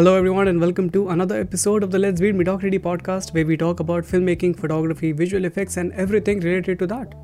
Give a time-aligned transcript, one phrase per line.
[0.00, 3.54] Hello, everyone, and welcome to another episode of the Let's Beat Mediocrity podcast, where we
[3.54, 7.14] talk about filmmaking, photography, visual effects, and everything related to that.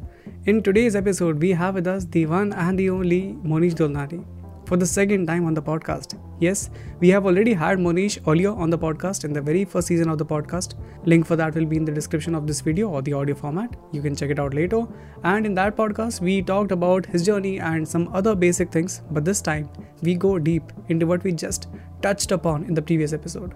[0.45, 4.23] In today's episode, we have with us the one and the only Monish Dolnani
[4.67, 6.19] for the second time on the podcast.
[6.39, 6.69] Yes,
[7.01, 10.19] we have already had Monish earlier on the podcast in the very first season of
[10.19, 10.75] the podcast.
[11.07, 13.75] Link for that will be in the description of this video or the audio format.
[13.93, 14.83] You can check it out later.
[15.25, 19.25] And in that podcast, we talked about his journey and some other basic things, but
[19.25, 19.71] this time
[20.03, 21.69] we go deep into what we just
[22.03, 23.55] touched upon in the previous episode.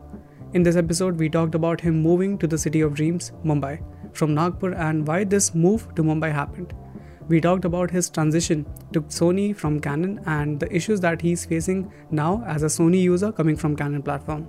[0.55, 3.81] In this episode, we talked about him moving to the city of dreams, Mumbai,
[4.13, 6.75] from Nagpur and why this move to Mumbai happened
[7.31, 11.93] we talked about his transition to Sony from Canon and the issues that he's facing
[12.11, 14.49] now as a Sony user coming from Canon platform.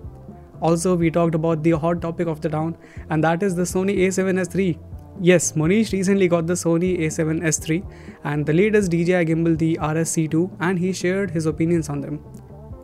[0.62, 2.76] Also, we talked about the hot topic of the town,
[3.12, 4.80] and that is the Sony a7S III.
[5.20, 7.84] Yes, Monish recently got the Sony a7S III
[8.24, 12.20] and the latest DJI gimbal, the RSC2, and he shared his opinions on them.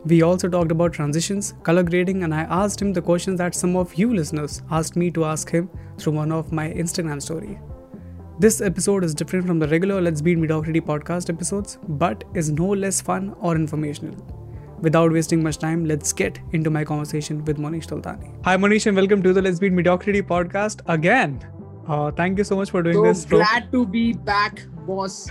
[0.04, 3.74] We also talked about transitions, color grading, and I asked him the questions that some
[3.76, 5.68] of you listeners asked me to ask him
[5.98, 7.58] through one of my Instagram story.
[8.38, 12.68] This episode is different from the regular Let's Beat Mediocrity podcast episodes, but is no
[12.68, 14.14] less fun or informational.
[14.80, 18.32] Without wasting much time, let's get into my conversation with Monish Dolnani.
[18.44, 21.44] Hi, Monish, and welcome to the Let's Beat Mediocrity podcast again.
[21.88, 23.24] Uh, thank you so much for doing so this.
[23.24, 23.38] Bro.
[23.38, 25.28] Glad to be back, boss.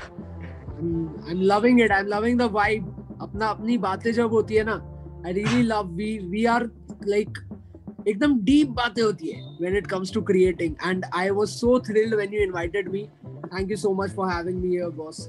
[0.77, 1.89] I'm, I'm loving it.
[1.89, 2.93] I'm loving the vibe.
[3.21, 4.73] अपना अपनी बातें जब होती है ना
[5.25, 6.69] I really love we we are
[7.07, 7.37] like
[8.07, 12.15] एकदम deep बातें होती है when it comes to creating and I was so thrilled
[12.15, 15.27] when you invited me thank you so much for having me here boss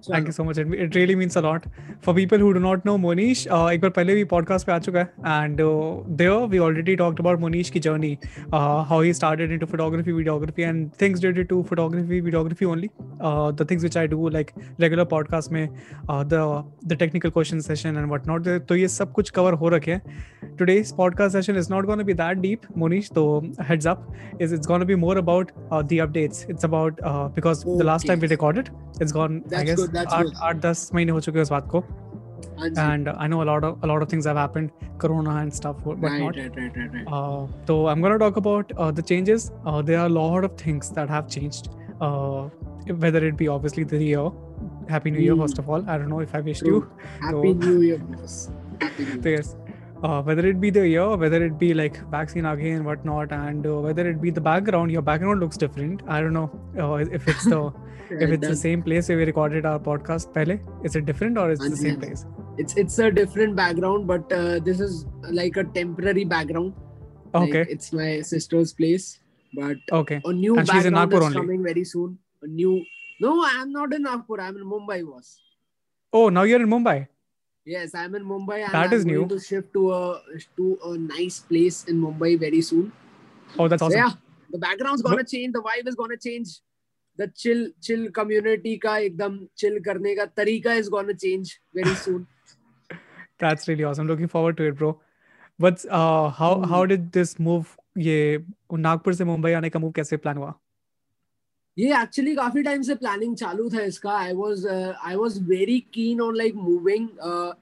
[0.00, 1.64] thank you so much it really means a lot
[2.04, 5.00] for people who do not know Monish एक बार पहले भी podcast पे आ चुका
[5.00, 8.12] है and there we already talked about Monish की journey
[8.54, 13.82] how he started into photography videography and things related to photography videography only the things
[13.82, 15.68] which I do like regular podcast में
[16.06, 16.42] the
[16.86, 20.24] the technical question session and what not तो ये सब कुछ cover हो रखे हैं
[20.58, 23.26] today's podcast session is not gonna be that deep Monish तो
[23.62, 24.06] heads up
[24.40, 27.00] is it's gonna be more about the updates it's about
[27.34, 28.68] because the last time we recorded
[29.02, 31.84] it's gone I guess आठ दस महीने हो चुके हैं उस बात को
[32.82, 34.70] and I know a lot of a lot of things have happened,
[35.02, 36.36] Corona and stuff, but right, not.
[36.40, 37.10] Right, right, right, right.
[37.18, 39.44] Uh, so I'm gonna talk about uh, the changes.
[39.64, 41.68] Uh, there are a lot of things that have changed.
[42.08, 42.48] Uh,
[43.04, 44.24] whether it be obviously the year,
[44.94, 45.44] Happy New Year Mm.
[45.44, 45.84] first of all.
[45.94, 46.74] I don't know if I wished True.
[46.76, 46.82] you.
[47.26, 48.36] Happy So- New Year, boss.
[48.86, 49.38] Happy New So Year.
[49.38, 49.54] yes.
[50.02, 53.76] Uh, whether it be the year, whether it be like vaccine again, whatnot, and uh,
[53.88, 56.02] whether it be the background, your background looks different.
[56.16, 56.48] I don't know
[56.86, 57.62] uh, if it's the
[58.19, 61.49] if it's the same place where we recorded our podcast pehle is it different or
[61.51, 62.25] is it the same place?
[62.57, 65.05] it's it's a different background but uh, this is
[65.41, 66.73] like a temporary background.
[67.33, 67.59] Okay.
[67.59, 69.19] like it's my sister's place
[69.53, 70.19] but okay.
[70.25, 71.35] a new and background she's in Nagpur is only.
[71.35, 72.17] coming very soon.
[72.41, 72.83] A new
[73.19, 75.39] no i'm not in Nagpur i'm in Mumbai was.
[76.11, 77.07] Oh now you're in Mumbai?
[77.65, 79.27] Yes i'm in Mumbai and that is new.
[79.27, 80.21] to shift to a
[80.57, 82.91] to a nice place in Mumbai very soon.
[83.57, 83.93] Oh that's awesome.
[83.93, 84.11] so, yeah
[84.51, 86.59] the background's gonna change the vibe is gonna change.
[87.21, 92.25] The chill chill community का एकदम chill करने का तरीका is gonna change very soon.
[93.43, 94.07] That's really awesome.
[94.13, 94.91] Looking forward to it, bro.
[95.59, 96.69] But uh, how Hmm.
[96.73, 97.77] how did this move?
[97.97, 98.17] ये
[98.73, 100.53] नागपुर से मुंबई आने का move कैसे प्लान हुआ?
[101.77, 106.21] ये एक्चुअली काफ़ी टाइम से प्लानिंग चालू था इसका I was I was very keen
[106.21, 107.07] on like moving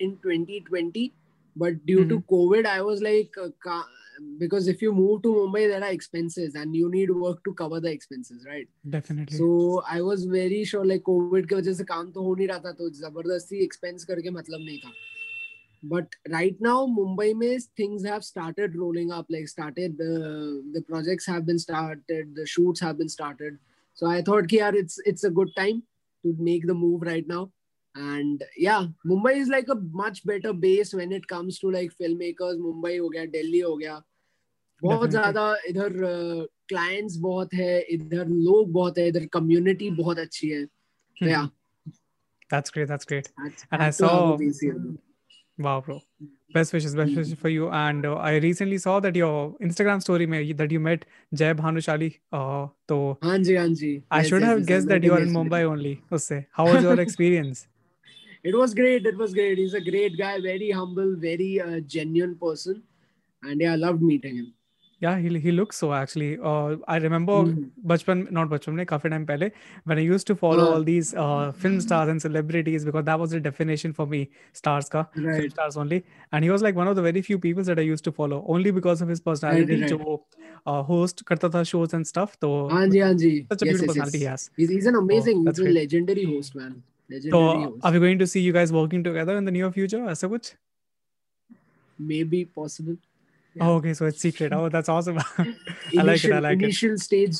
[0.02, 1.09] in 2020
[1.56, 2.24] but due to Mhm.
[2.30, 3.40] Covid I was like
[4.39, 7.81] because if you move to Mumbai there are expenses and you need work to cover
[7.81, 9.37] the expenses right Definitely.
[9.39, 12.59] so I was very sure like Covid की वजह से काम तो हो नहीं रहा
[12.59, 14.93] था तो जबरदस्ती एक्सपेंस करके मतलब नहीं था
[15.87, 21.27] but right now Mumbai में things have started rolling up like started uh, the projects
[21.27, 23.59] have been started the shoots have been started
[23.95, 25.83] so I thought कि यार it's it's a good time
[26.25, 27.50] to make the move right now
[27.95, 32.59] and yeah Mumbai is like a much better base when it comes to like filmmakers
[32.59, 34.03] Mumbai हो गया दिल्ली हो गया
[34.84, 35.94] बहुत ज़्यादा इधर
[36.69, 40.66] clients uh, बहुत है इधर लोग बहुत है इधर कम्युनिटी बहुत अच्छी है
[41.22, 41.29] Mhm.
[41.29, 41.47] yeah,
[42.52, 42.87] That's great.
[42.90, 43.26] That's great.
[43.40, 44.37] that's- And I saw-
[45.66, 45.96] Wow, bro.
[46.55, 47.17] Best wishes, best Mhm.
[47.22, 47.66] wishes for you.
[47.79, 49.34] And uh, I recently saw that your
[49.67, 51.03] Instagram story में that you met
[51.41, 52.09] Jay Bhanushali.
[52.40, 55.08] Uh, so हाँ जी हाँ जी I Yes, should yes, have yes, guessed met that
[55.09, 55.34] you are in.
[55.35, 55.93] Mumbai only.
[56.20, 56.40] उससे.
[56.59, 57.66] How was your experience?
[58.52, 59.05] It was great.
[59.11, 59.61] It was great.
[59.64, 62.82] He's a great guy, very humble, very uh, genuine person,
[63.43, 64.47] and yeah, I loved meeting him.
[65.01, 66.37] Yeah, he, he looks so actually.
[66.43, 67.69] Uh, I remember mm.
[67.85, 69.51] Bachpan, not Bachpan, ne, kafi time pehle,
[69.85, 70.73] when I used to follow yeah.
[70.73, 71.79] all these uh, film hmm.
[71.79, 75.37] stars and celebrities because that was the definition for me, stars ka, right.
[75.37, 76.03] film stars only.
[76.34, 78.43] And he was like one of the very few people that I used to follow
[78.47, 79.99] only because of his personality, right, right.
[80.05, 80.25] jo
[80.66, 82.37] uh, host karta tha shows and stuff.
[82.41, 83.47] So, Anji, Anji.
[83.47, 84.22] such a yes, beautiful yes, personality yes.
[84.22, 84.49] he has.
[84.57, 86.84] He's, he's an oh, amazing, oh, he's a legendary host, man.
[87.09, 87.84] Legendary so, host.
[87.84, 90.07] are we going to see you guys working together in the near future?
[90.09, 90.55] As a which?
[91.97, 92.97] Maybe possible.
[93.57, 93.69] Yeah.
[93.69, 94.53] Oh, okay, so it's secret.
[94.53, 95.19] Oh, that's awesome.
[95.39, 95.54] I
[95.92, 96.33] initial, like it.
[96.33, 97.01] I like initial it.
[97.01, 97.36] stage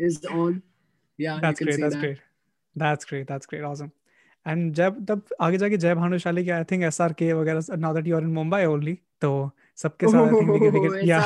[0.00, 0.62] is on.
[1.18, 1.80] Yeah, that's great.
[1.80, 2.00] That's that.
[2.00, 2.18] great.
[2.76, 3.26] That's great.
[3.26, 3.62] That's great.
[3.62, 3.92] Awesome.
[4.46, 7.94] And जब तब आगे जाके जय भानुशाली के I think S R के वगैरह now
[7.94, 9.30] that you are in Mumbai only तो
[9.82, 11.18] सबके साथ I think we can we can या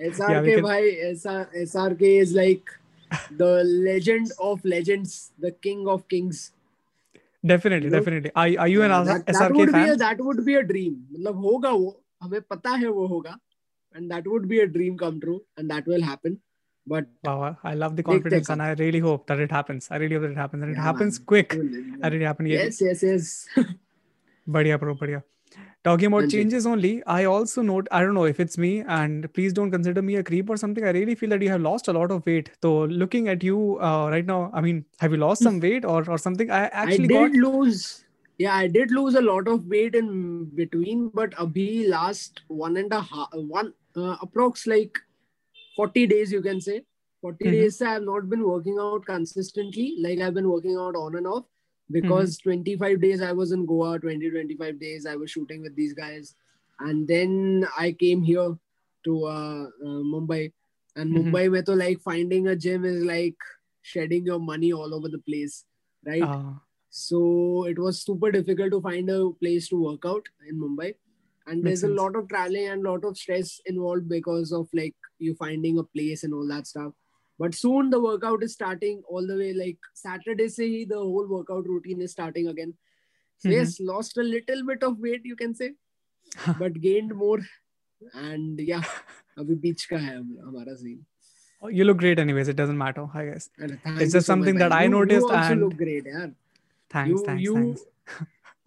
[0.00, 2.70] एस आर के भाई एस आर एस आर के is like
[3.32, 3.48] the
[3.88, 6.50] legend of legends the king of Kings
[7.46, 8.92] definitely definitely I I you N
[9.28, 13.37] SRK fan that would be a dream मतलब होगा वो हमें पता है वो होगा
[13.95, 16.39] and that would be a dream come true and that will happen
[16.93, 20.15] but wow i love the confidence and i really hope that it happens i really
[20.15, 21.25] hope that it happens and yeah, it happens man.
[21.25, 21.55] quick
[22.01, 23.29] i really happen yes yes yes
[24.57, 25.21] badhiya bro badhiya
[25.87, 29.53] talking about changes only i also note i don't know if it's me and please
[29.59, 31.95] don't consider me a creep or something i really feel that you have lost a
[31.99, 32.73] lot of weight so
[33.03, 33.57] looking at you
[33.89, 37.11] uh, right now i mean have you lost some weight or or something i actually
[37.15, 37.43] I did got...
[37.47, 37.83] lose
[38.43, 40.09] yeah i did lose a lot of weight in
[40.61, 44.99] between but abhi last one and a half one uh, approx like
[45.75, 46.81] 40 days you can say
[47.21, 47.53] 40 mm-hmm.
[47.57, 51.27] days i have not been working out consistently like i've been working out on and
[51.35, 51.45] off
[51.91, 52.49] because mm-hmm.
[52.49, 56.35] 25 days I was in Goa, 20, 25 days I was shooting with these guys.
[56.79, 58.57] And then I came here
[59.05, 60.51] to uh, uh, Mumbai.
[60.95, 61.29] And mm-hmm.
[61.29, 63.37] Mumbai, mein to like finding a gym is like
[63.81, 65.65] shedding your money all over the place,
[66.05, 66.21] right?
[66.21, 66.53] Uh.
[66.92, 70.94] So it was super difficult to find a place to work out in Mumbai.
[71.46, 71.98] And Makes there's sense.
[71.98, 75.78] a lot of traveling and a lot of stress involved because of like you finding
[75.78, 76.92] a place and all that stuff.
[77.38, 81.66] But soon the workout is starting all the way like Saturday say the whole workout
[81.66, 82.74] routine is starting again.
[83.38, 83.58] So mm-hmm.
[83.58, 85.74] yes, lost a little bit of weight you can say,
[86.58, 87.38] but gained more.
[88.14, 88.82] And yeah,
[89.38, 91.04] अभी बीच का है हमारा scene.
[91.60, 92.48] Oh, you look great anyways.
[92.48, 93.50] It doesn't matter, I guess.
[93.58, 95.26] It's just so something that I noticed.
[95.26, 96.34] You also and look great, यार.
[96.93, 97.81] Thanks, you, thanks, you thanks.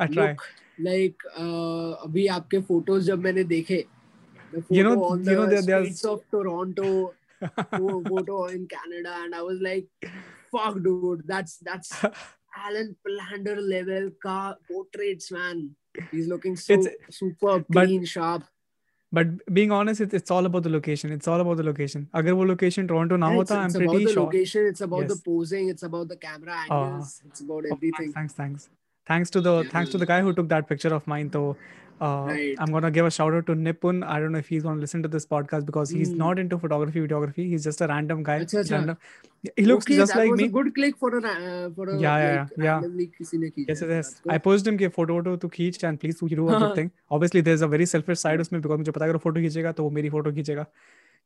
[0.00, 0.28] I try.
[0.31, 0.43] Look
[0.78, 3.84] like uh, अभी आपके photos जब मैंने देखे,
[4.52, 7.14] the photo you know, on the you know, streets of Toronto
[7.70, 9.87] photo in Canada, and I was like,
[10.50, 11.93] "Fuck, dude, that's that's
[12.56, 15.76] Alan Plander level car portraits, man.
[16.11, 18.44] He's looking so it's, super clean, but, sharp."
[19.12, 21.12] But being honest, it's, it's all about the location.
[21.12, 22.08] It's all about the location.
[22.14, 24.08] Agar wo location Toronto na hota, I'm pretty sure.
[24.08, 24.67] It's about the location.
[24.67, 25.69] It's about the posing.
[25.69, 26.85] It's about the camera ah.
[26.85, 27.23] angles.
[27.26, 28.11] It's about everything.
[28.11, 28.69] Oh, thanks, thanks,
[29.06, 29.70] thanks to the yeah.
[29.70, 31.31] thanks to the guy who took that picture of mine.
[31.31, 31.56] Though
[32.02, 32.56] uh, right.
[32.58, 34.04] I'm gonna give a shout out to Nipun.
[34.04, 36.18] I don't know if he's gonna listen to this podcast because he's mm.
[36.18, 37.48] not into photography, videography.
[37.50, 38.40] He's just a random guy.
[38.40, 38.72] Achha, achha.
[38.72, 38.98] Random.
[39.56, 40.48] He looks okay, just like me.
[40.48, 42.81] good click for a uh, for a yeah yeah like, yeah.
[43.19, 43.84] Yes yes.
[43.88, 44.22] yes.
[44.28, 46.92] I posted him कि photo photo to खींच and please do a good thing.
[47.12, 49.84] Obviously there's a very selfish side उसमें because मुझे पता है अगर photo खींचेगा तो
[49.84, 50.66] वो मेरी photo खींचेगा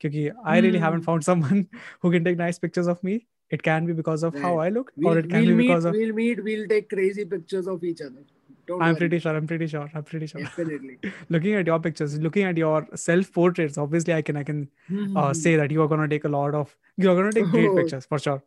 [0.01, 0.85] क्योंकि I really mm.
[0.87, 1.67] haven't found someone
[2.01, 3.17] who can take nice pictures of me.
[3.55, 4.43] It can be because of right.
[4.43, 5.93] how I look, we'll, or it can we'll be meet, because of.
[5.93, 6.43] We'll meet.
[6.43, 8.23] We'll take crazy pictures of each other.
[8.70, 8.98] Don't I'm worry.
[8.98, 9.36] pretty sure.
[9.36, 9.90] I'm pretty sure.
[9.92, 10.40] I'm pretty sure.
[10.40, 10.98] Definitely.
[11.28, 15.16] looking at your pictures, looking at your self portraits, obviously, I can I can mm-hmm.
[15.16, 16.76] uh, say that you are gonna take a lot of.
[16.96, 17.74] You are gonna take great oh.
[17.74, 18.44] pictures for sure.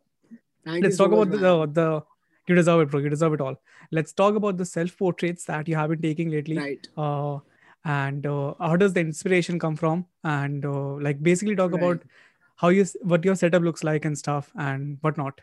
[0.64, 2.04] Thank Let's talk so about much, the, the the.
[2.48, 3.00] You deserve it, bro.
[3.00, 3.60] You deserve it all.
[3.90, 6.56] Let's talk about the self portraits that you have been taking lately.
[6.56, 6.88] Right.
[6.96, 7.40] Uh,
[7.84, 10.06] and uh, how does the inspiration come from?
[10.22, 11.82] And uh, like basically talk right.
[11.82, 12.02] about
[12.56, 15.42] how you what your setup looks like and stuff and whatnot.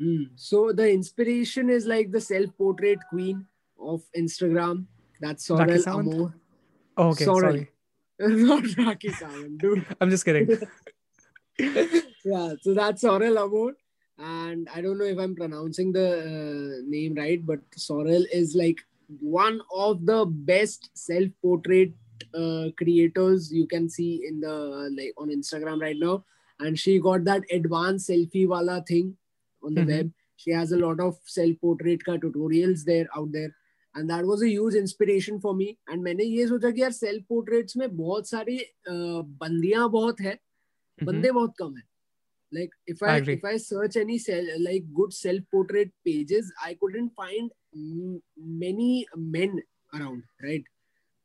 [0.00, 0.30] Mm.
[0.36, 3.46] So the inspiration is like the self portrait queen
[3.80, 4.86] of Instagram.
[5.20, 6.34] That's Sorelle Amore.
[6.96, 7.40] Oh, okay, Sorelle.
[7.40, 7.70] sorry.
[8.20, 9.86] Not Rakhi Sawant, dude.
[10.00, 10.48] I'm just kidding.
[11.58, 13.74] yeah, so that's Sorelle Amore.
[14.18, 18.78] And I don't know if I'm pronouncing the uh, name right, but Sorelle is like
[19.20, 21.92] one of the best self-portrait
[22.34, 26.24] uh, creators you can see in the like on Instagram right now.
[26.58, 29.16] And she got that advanced selfie wala thing
[29.62, 29.90] on the mm-hmm.
[29.90, 30.12] web.
[30.36, 33.54] She has a lot of self-portrait ka tutorials there out there
[33.96, 37.24] and that was a huge inspiration for me and मैंने ये सोचा कि यार self
[37.28, 40.38] portraits में बहुत सारी बंदियाँ बहुत है
[41.04, 41.86] बंदे बहुत कम है
[42.52, 46.74] like if i, I if i search any cell, like good self portrait pages i
[46.74, 47.50] couldn't find
[48.36, 49.60] many men
[49.94, 50.64] around right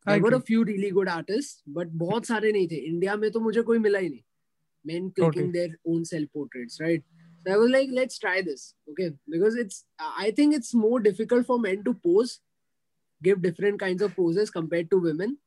[0.05, 3.39] there were a few really good artists but बहुत सारे नहीं थे इंडिया में तो
[3.39, 4.23] मुझे कोई मिला ही नहीं
[4.85, 5.51] men clicking okay.
[5.51, 7.03] their own self portraits right
[7.43, 9.85] so i was like let's try this okay because it's
[10.23, 12.33] i think it's more difficult for men to pose
[13.23, 15.37] give different kinds of poses compared to women.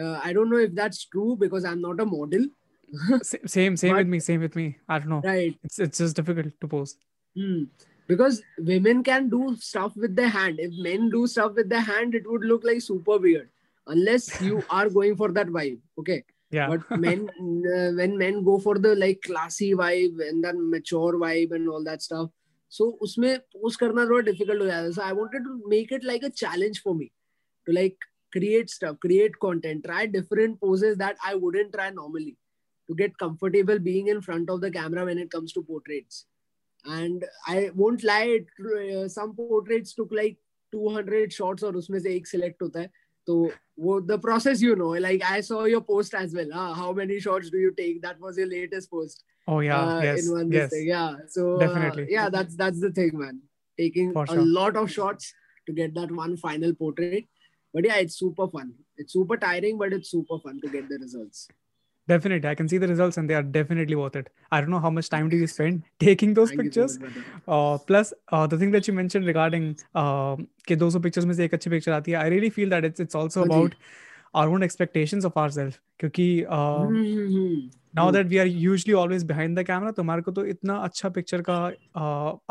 [0.00, 2.46] Uh, I don't know if that's true because I'm not a model.
[3.22, 4.20] same, same but, with me.
[4.20, 4.76] Same with me.
[4.88, 5.22] I don't know.
[5.24, 5.58] Right.
[5.62, 6.96] It's it's just difficult to pose.
[7.36, 7.64] Hmm.
[8.08, 10.58] Because women can do stuff with their hand.
[10.58, 13.48] If men do stuff with their hand, it would look like super weird.
[13.86, 15.78] Unless you are going for that vibe.
[15.98, 16.24] Okay.
[16.50, 16.68] Yeah.
[16.68, 21.52] But men, uh, when men go for the like classy vibe and then mature vibe
[21.52, 22.30] and all that stuff,
[22.70, 26.04] सो उसमें post करना थोड़ा difficult हो जाता है so I wanted to make it
[26.04, 27.10] like a challenge for me
[27.66, 32.36] to like create stuff, create content, try different poses that I wouldn't try normally
[32.88, 36.26] to get comfortable being in front of the camera when it comes to portraits.
[36.84, 40.38] And I won't lie, it, uh, some portraits took like
[40.72, 42.90] 200 shots or उसमें से एक select होता है
[43.28, 46.74] वो the process you know like I saw your post as well huh?
[46.74, 48.02] how many shots do you take?
[48.02, 49.80] That was your latest post oh yeah.
[49.80, 50.70] uh, yes in one yes.
[50.70, 50.86] Thing.
[50.86, 51.14] yeah.
[51.28, 52.04] So definitely.
[52.04, 53.40] uh, yeah that's that's the thing man.
[53.78, 55.32] Taking a lot of shots
[55.66, 57.24] to get that one final portrait.
[57.72, 58.74] But yeah it's super fun.
[58.96, 61.48] It's super tiring but it's super fun to get the results
[62.12, 64.82] definitely i can see the results and they are definitely worth it i don't know
[64.86, 67.08] how much time do you spend taking those Thank pictures so
[67.48, 70.36] uh, plus uh, the thing that you mentioned regarding uh,
[70.68, 73.20] 200 pictures mein se ek achhi picture aati hai i really feel that it's it's
[73.22, 73.76] also about
[74.34, 76.94] our own expectations of ourselves because uh, mm-hmm.
[76.94, 77.60] now mm-hmm.
[77.60, 81.08] क्योंकि now that we are usually always behind to camera तुम्हारे को तो इतना अच्छा
[81.08, 81.60] picture का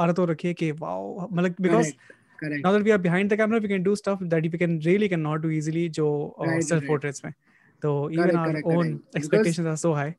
[0.06, 2.16] अर्थ ke wow है because right.
[2.40, 2.64] Correct.
[2.64, 5.10] Now that we are behind the camera, we can do stuff that we can really
[5.14, 5.90] cannot do easily.
[5.90, 7.34] Jo uh, right, self portraits right.
[7.84, 8.98] तो even Correct, our correct, own correct.
[8.98, 10.16] Because- expectations are so high.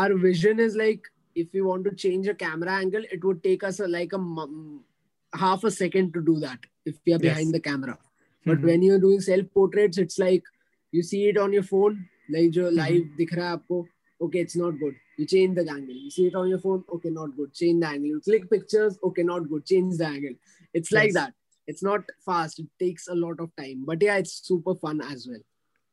[0.00, 1.06] our vision is like
[1.42, 4.20] if we want to change a camera angle it would take us a, like a
[4.20, 4.80] m-
[5.42, 6.58] half a second to do that
[6.90, 7.22] if we are Yes.
[7.26, 7.96] behind the camera.
[8.46, 8.64] But Mhm.
[8.70, 10.44] when you're doing self portraits it's like
[10.98, 11.98] you see it on your phone
[12.36, 12.80] like jo Mm-hmm.
[12.82, 13.80] live dikh raha hai aapko
[14.28, 14.94] okay it's not good.
[15.18, 15.98] You change the angle.
[16.04, 17.52] You see it on your phone okay not good.
[17.60, 18.08] Change the angle.
[18.14, 19.66] You click pictures okay not good.
[19.74, 20.34] Change the angle.
[20.80, 21.34] It's like that.
[21.66, 22.60] It's not fast.
[22.64, 23.84] It takes a lot of time.
[23.92, 25.36] But yeah it's super fun as well.
[25.36, 25.49] I would say.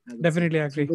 [0.08, 0.88] Definitely agree.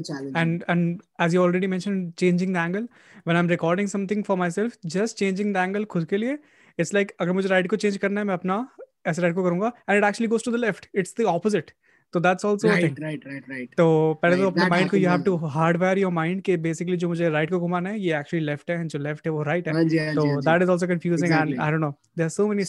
[0.42, 2.86] and and as you already mentioned changing the angle
[3.28, 6.38] when i'm recording something for myself just changing the angle खुद के लिए
[6.78, 8.58] it's like अगर मुझे right को change करना है मैं अपना
[9.06, 11.72] ऐसे राइट को करूँगा and it actually goes to the left it's the opposite
[12.14, 13.86] so that's also a thing right right right right तो
[14.22, 17.28] पहले तो अपने माइंड को you have to hardware your mind के बेसिकली जो मुझे
[17.36, 19.74] राइट को घुमाना है ये एक्चुअली लेफ़्ट है and जो लेफ़्ट है वो राइट है
[19.74, 20.46] हाँ हाँ तो हाँ जी.
[20.50, 21.58] that is also confusing and Exactly.
[21.66, 22.66] i don't know there are so many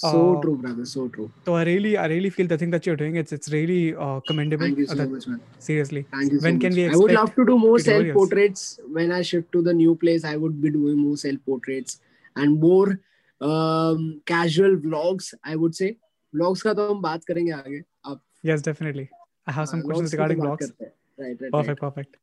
[0.00, 1.28] so uh, true brother so true.
[1.44, 4.20] so i really i really feel the thing that you're doing it's it's really uh,
[4.28, 5.40] commendable thank you so uh, that, much man.
[5.58, 6.02] seriously.
[6.12, 6.76] Thank you when so can much.
[6.76, 9.94] we i would love to do more self portraits when i shift to the new
[10.04, 12.00] place i would be doing more self portraits
[12.36, 13.00] and more
[13.40, 15.96] um, casual vlogs i would say.
[16.36, 17.76] Vlogs ka to hum baat karenge aage
[18.12, 18.18] ab.
[18.48, 19.08] Yes definitely.
[19.46, 20.72] I have some uh, questions regarding vlogs.
[21.18, 21.80] right, right perfect right.
[21.80, 22.16] perfect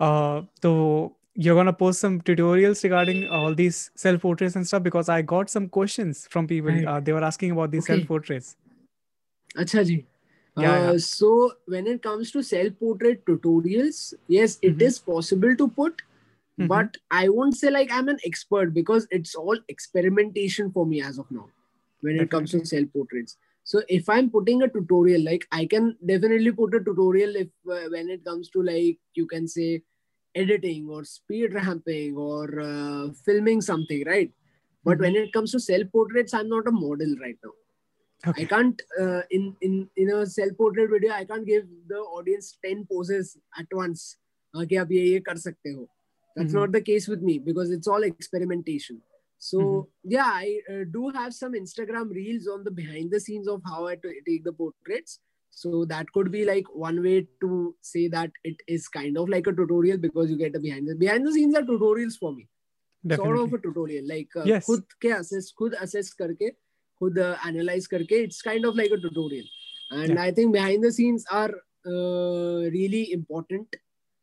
[0.00, 0.72] uh, तो
[1.34, 5.50] you're gonna post some tutorials regarding all these self portraits and stuff because I got
[5.50, 6.70] some questions from people.
[6.70, 6.84] Right.
[6.84, 7.96] Uh, they were asking about these okay.
[7.96, 8.56] self portraits.
[9.56, 10.06] Acha ji.
[10.56, 14.80] Yeah, uh, So when it comes to self portrait tutorials, yes, mm-hmm.
[14.80, 16.02] it is possible to put,
[16.58, 16.68] mm-hmm.
[16.68, 21.18] but I won't say like I'm an expert because it's all experimentation for me as
[21.18, 21.48] of now.
[22.02, 25.96] When it comes to self portraits, so if i'm putting a tutorial like i can
[26.04, 29.82] definitely put a tutorial if uh, when it comes to like you can say
[30.35, 34.31] editing or speed ramping or uh, filming something, right?
[34.83, 35.01] But Mhm.
[35.01, 37.53] when it comes to self portraits, I'm not a model right now.
[38.27, 38.43] Okay.
[38.43, 41.11] I can't uh, in in in a self portrait video.
[41.11, 44.17] I can't give the audience ten poses at once.
[44.55, 45.87] हाँ, कि आप ये ये कर सकते हो.
[46.37, 46.59] That's Mhm.
[46.59, 49.01] not the case with me because it's all experimentation.
[49.37, 49.87] So Mhm.
[50.03, 53.87] yeah, I uh, do have some Instagram reels on the behind the scenes of how
[53.87, 55.19] I t- take the portraits.
[55.53, 59.47] So that could be like one way to say that it is kind of like
[59.47, 62.47] a tutorial because you get a behind the behind the scenes are tutorials for me.
[63.05, 63.37] Definitely.
[63.37, 64.65] Sort of a tutorial, like uh, Yes.
[64.67, 66.51] खुद के assess खुद assess करके
[67.01, 69.45] खुद uh, analyze करके it's kind of like a tutorial.
[69.91, 70.21] And Yeah.
[70.23, 71.51] I think behind the scenes are
[71.85, 73.75] uh, really important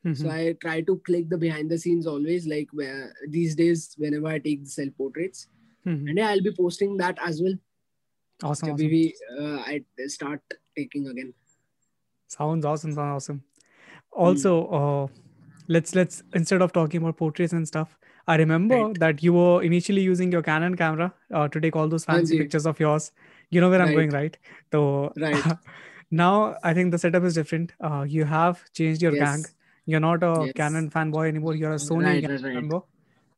[0.04, 0.16] Mhm.
[0.18, 4.28] so I try to click the behind the scenes always, like where these days whenever
[4.32, 5.48] I take the self portraits,
[5.86, 6.08] Mhm.
[6.10, 7.56] and yeah, I'll be posting that as well.
[8.42, 8.68] Awesome.
[8.68, 8.76] So awesome.
[8.82, 10.42] maybe uh, I start
[10.77, 11.33] taking again.
[12.27, 12.93] Sounds awesome.
[12.93, 13.43] Sounds awesome.
[14.11, 15.07] Also, uh,
[15.67, 17.97] let's let's instead of talking about portraits and stuff,
[18.27, 18.99] I remember Right.
[18.99, 22.65] that you were initially using your Canon camera uh, to take all those fancy pictures
[22.65, 23.11] of yours.
[23.49, 24.37] You know where I'm going, right?
[24.71, 25.43] So Right.
[26.11, 27.73] now I think the setup is different.
[27.81, 29.45] Uh, you have changed your gang.
[29.85, 30.53] You're not a Yes.
[30.55, 31.55] Canon fanboy anymore.
[31.55, 32.81] You're a Sony Right, right, right.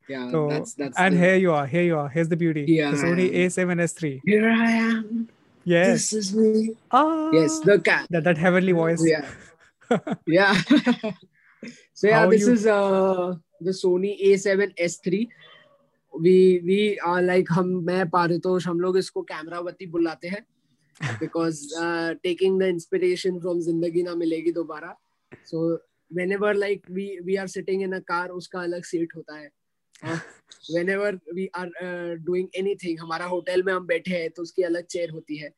[0.09, 0.97] Yeah, So that's that's.
[0.99, 1.65] and the, here you are.
[1.65, 2.09] Here you are.
[2.09, 2.65] Here's the beauty.
[2.65, 3.77] Here the Sony am.
[3.77, 4.21] A7S3.
[4.25, 5.29] here I am.
[5.65, 6.11] Yes.
[6.11, 6.75] This is me.
[6.91, 7.29] Ah.
[7.31, 8.07] Yes, the cat.
[8.09, 9.01] that that heavenly voice.
[9.05, 9.29] Yeah,
[10.27, 10.53] yeah.
[11.93, 15.27] so yeah, How this you- is uh the Sony A7S3.
[16.13, 20.43] We we are like हम मैं पारितोष हम लोग इसको कैमरावती बुलाते हैं
[21.19, 24.95] because uh, taking the inspiration from ज़िंदगी ना मिलेगी दोबारा.
[25.45, 25.79] So
[26.11, 29.49] whenever like we we are sitting in a car उसका अलग सीट होता है.
[30.03, 30.19] हाँ,
[30.69, 34.85] whenever we are uh, doing anything हमारा होटल में हम बैठे हैं तो उसकी अलग
[34.95, 35.49] चेयर होती है.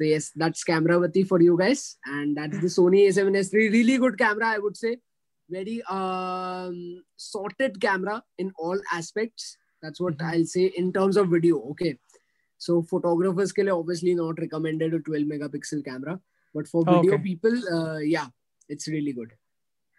[0.00, 3.70] So yes, that's Camravati for you guys, and that's the Sony A7S3.
[3.72, 4.96] Really good camera, I would say.
[5.50, 6.76] Very um,
[7.16, 9.56] sorted camera in all aspects.
[9.82, 10.28] That's what Mhm.
[10.32, 11.58] I'll say in terms of video.
[11.72, 11.90] Okay,
[12.58, 16.20] so photographers के लिए obviously not recommended a 12 megapixel camera,
[16.54, 17.22] but for Oh, video okay.
[17.22, 18.28] people uh, yeah
[18.68, 19.32] it's really good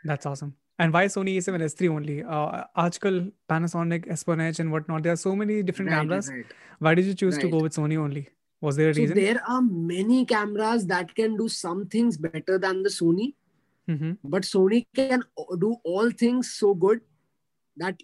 [0.06, 0.56] That's awesome.
[0.79, 2.15] And why Sony A7 S3 only?
[2.37, 3.19] Uh, आजकल
[3.49, 5.03] Panasonic, Espionage and whatnot.
[5.05, 6.31] There are so many different right, cameras.
[6.31, 6.47] right.
[6.81, 7.53] Why did you choose to Right.
[7.53, 8.29] go with Sony only?
[8.61, 9.17] Was there a so reason?
[9.17, 13.27] there are many cameras that can do some things better than the sony
[13.95, 14.13] mm-hmm.
[14.35, 17.03] but Sony can o- do all things so good
[17.83, 18.01] that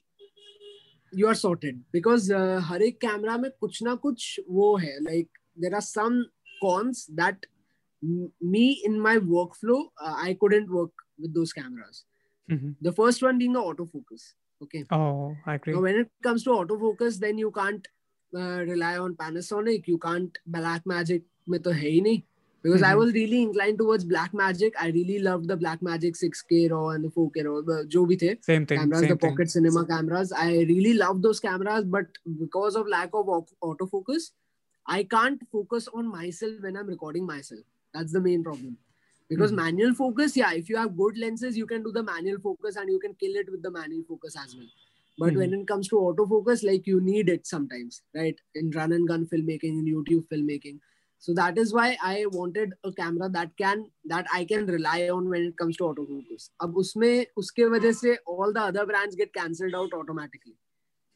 [1.12, 4.26] you are sorted because uh, हर एक camera में कुछ ना कुछ
[4.58, 5.28] वो है like
[5.64, 6.20] there are some
[6.64, 7.48] cons that
[8.02, 12.04] m- me in my workflow uh, I couldn't work with those cameras.
[12.51, 12.71] Mm-hmm.
[12.81, 14.33] The first one being the autofocus.
[14.63, 14.85] Okay.
[14.91, 15.75] Oh, I agree.
[15.75, 17.87] When it comes to autofocus, then you can't
[18.35, 19.87] uh, rely on Panasonic.
[19.87, 22.23] You can't Blackmagic में तो
[22.63, 22.91] because mm-hmm.
[22.91, 24.71] I was really inclined towards Blackmagic.
[24.79, 28.79] I really loved the Blackmagic 6K RAW and the 4K RAW, the जो same thing,
[28.79, 29.47] cameras, same the pocket thing.
[29.47, 30.31] cinema cameras.
[30.31, 32.07] I really loved those cameras, but
[32.39, 33.27] because of lack of
[33.63, 34.31] autofocus,
[34.87, 37.61] I can't focus on myself when I'm recording myself.
[37.93, 38.77] That's the main problem
[39.29, 39.65] because mm-hmm.
[39.65, 42.89] manual focus yeah if you have good lenses you can do the manual focus and
[42.89, 44.67] you can kill it with the manual focus as well
[45.17, 45.39] but mm-hmm.
[45.39, 49.25] when it comes to autofocus like you need it sometimes right in run and gun
[49.25, 50.79] filmmaking in youtube filmmaking
[51.19, 55.29] so that is why i wanted a camera that can that i can rely on
[55.29, 59.79] when it comes to autofocus ab usme uske se all the other brands get cancelled
[59.81, 60.55] out automatically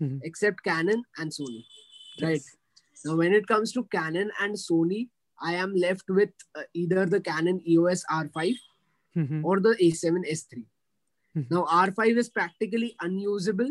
[0.01, 0.17] mm-hmm.
[0.23, 1.63] except canon and sony
[2.21, 3.05] right yes.
[3.05, 5.07] now when it comes to canon and sony
[5.40, 8.54] I am left with uh, either the Canon EOS R5
[9.16, 9.44] Mhm.
[9.44, 10.62] or the A7 S3.
[11.36, 11.50] Mhm.
[11.50, 13.68] Now, R5 is practically unusable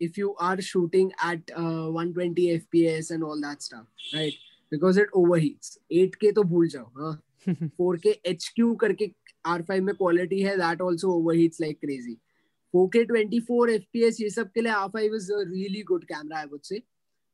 [0.00, 4.34] if you are shooting at uh, 120 FPS and all that stuff, right?
[4.70, 5.76] Because it overheats.
[5.90, 7.12] 8K तो भूल जाओ हाँ
[7.80, 9.10] 4K HQ करके
[9.56, 12.16] R5 में quality है that also overheats like crazy.
[12.74, 16.64] 4K 24 FPS ये सब के लिए R5 is a really good camera I would
[16.72, 16.82] say.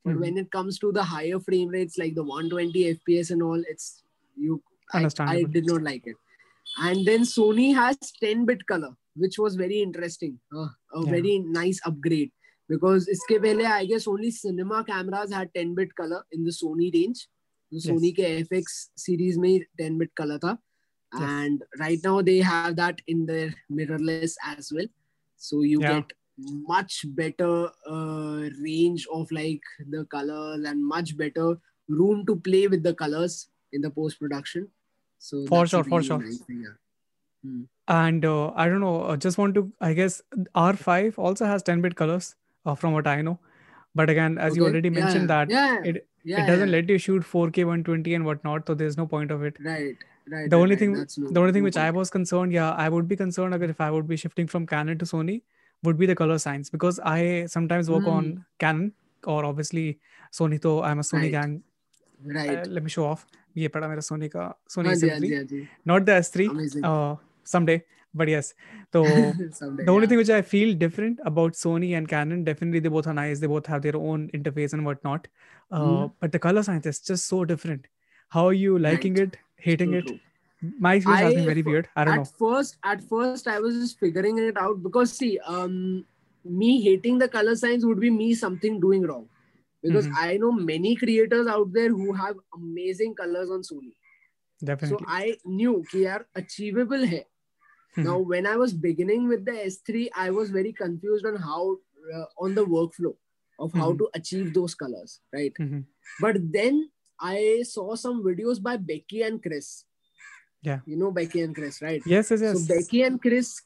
[0.04, 0.22] But mm-hmm.
[0.22, 4.04] when it comes to the higher frame rates, like the 120 FPS and all, it's
[4.36, 4.62] you.
[4.94, 6.16] I, I did not like it.
[6.80, 10.40] And then Sony has 10-bit color, which was very interesting.
[10.56, 11.12] Uh, a yeah.
[11.12, 12.32] very nice upgrade
[12.68, 17.28] because iske pehle I guess only cinema cameras had 10-bit color in the Sony range.
[17.72, 17.88] The yes.
[17.88, 20.58] Sony ke FX series made 10-bit color tha.
[21.14, 21.24] Yes.
[21.24, 24.88] And right now they have that in their mirrorless as well.
[25.38, 25.94] So you yeah.
[25.94, 26.14] get
[26.68, 32.84] much better uh, range of like the colors and much better room to play with
[32.84, 34.68] the colors in the post production.
[35.20, 36.20] So For sure, for sure.
[36.20, 37.50] nice thing, yeah.
[37.50, 37.64] Hmm.
[37.88, 39.04] And uh, I don't know.
[39.04, 39.72] uh, just want to.
[39.82, 40.22] I guess
[40.56, 43.40] R5 also has 10-bit colors, uh, from what I know.
[43.94, 45.46] But again, as you already mentioned yeah.
[45.46, 48.98] that yeah, it yeah, it doesn't let you shoot 4K 120 and whatnot, so there's
[48.98, 49.58] no point of it.
[49.60, 49.98] right,
[50.30, 50.50] right.
[50.50, 50.80] the right, only right.
[50.80, 53.54] thing no, the only thing no which I was concerned, yeah, I would be concerned
[53.64, 55.42] if I would be shifting from Canon to Sony,
[55.83, 58.11] would be the color science because I sometimes work Hmm.
[58.19, 58.93] on Canon
[59.25, 59.99] or obviously
[60.33, 60.61] Sony.
[60.63, 61.33] So I'm a Sony Right.
[61.33, 61.63] gang.
[62.35, 62.59] right.
[62.59, 63.27] Uh, let me show off.
[63.57, 65.67] ये पड़ा मेरा Sony का Sony हाँ जी, हाँ A7 जी, III, हाँ जी.
[65.93, 66.49] not the S3.
[66.51, 66.85] Amazing.
[66.85, 67.77] Uh, someday,
[68.15, 68.55] but yes.
[68.93, 69.03] So
[69.59, 70.09] Someday, the only yeah.
[70.09, 73.41] thing which I feel different about Sony and Canon, definitely they both are nice.
[73.41, 75.29] They both have their own interface and whatnot.
[75.71, 76.13] Uh, Mhm.
[76.21, 77.87] But the color science is just so different.
[78.37, 79.29] How are you liking Right.
[79.29, 80.07] it, hating True, it?
[80.07, 80.21] true.
[80.62, 81.90] my experience I, has been very weird.
[81.96, 82.22] I don't at know.
[82.22, 86.06] At first, at first, I was just figuring it out because see, um,
[86.46, 89.28] me hating the color science would be me something doing wrong,
[89.82, 90.18] because mm-hmm.
[90.20, 93.94] I know many creators out there who have amazing colors on Sony.
[94.64, 94.98] Definitely.
[95.00, 97.26] So I knew they are achievable है.
[97.98, 98.04] Mm-hmm.
[98.04, 101.78] Now when I was beginning with the S3, I was very confused on how
[102.16, 103.16] uh, on the workflow
[103.60, 103.98] of how mm-hmm.
[103.98, 105.54] to achieve those colors, right?
[105.58, 105.82] Hmm.
[106.20, 109.86] But then I saw some videos by Becki and Chris
[110.62, 110.80] yeah.
[110.86, 112.66] you know becki and chris right Yes, yes, yes.
[112.68, 113.62] so Becki and Chris,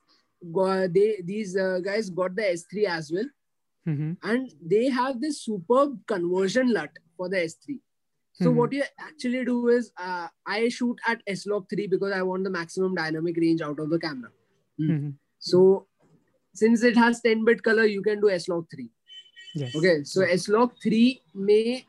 [0.52, 3.28] got, they these uh, guys got the S3 as well,
[3.88, 4.18] Mhm.
[4.24, 7.80] and they have this superb conversion LUT for the S3.
[8.34, 8.56] So Mhm.
[8.60, 12.50] what you actually do is, uh, I shoot at S-Log 3 because I want the
[12.56, 14.32] maximum dynamic range out of the camera.
[14.80, 15.14] Mhm.
[15.40, 15.88] So
[16.64, 18.90] since it has 10-bit color, you can do S-Log 3.
[19.56, 19.76] Yes.
[19.76, 21.86] Okay, so S-Log 3 may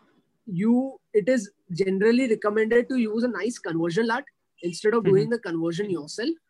[0.46, 0.72] you
[1.12, 1.50] it is
[1.82, 4.24] generally recommended to use a nice conversion LUT
[4.70, 6.42] instead of doing the conversion yourself.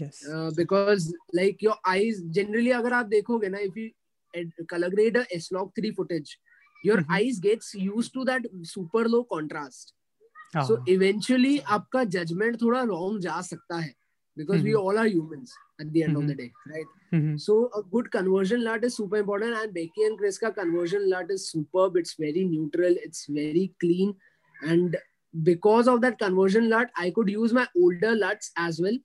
[0.00, 0.16] Yes.
[0.32, 1.04] uh, because
[1.36, 5.92] like your eyes generally अगर आप देखोगे ना if you color grade a S-Log 3
[6.00, 6.32] footage
[6.88, 7.14] your Mhm.
[7.18, 9.94] eyes gets used to that super low contrast
[10.54, 13.94] Ah, so eventually आपका judgment थोड़ा wrong जा सकता है
[14.36, 14.68] because mm-hmm.
[14.68, 14.84] we Mhm.
[14.90, 16.22] all are humans at the end mm-hmm.
[16.22, 17.34] of the day right mhm.
[17.48, 21.32] so a good conversion LUT is super important and Becky and Chris ka conversion LUT
[21.38, 24.14] is superb it's very neutral it's very clean
[24.74, 24.96] and
[25.42, 28.96] because of that conversion LUT I could use my older LUTs as well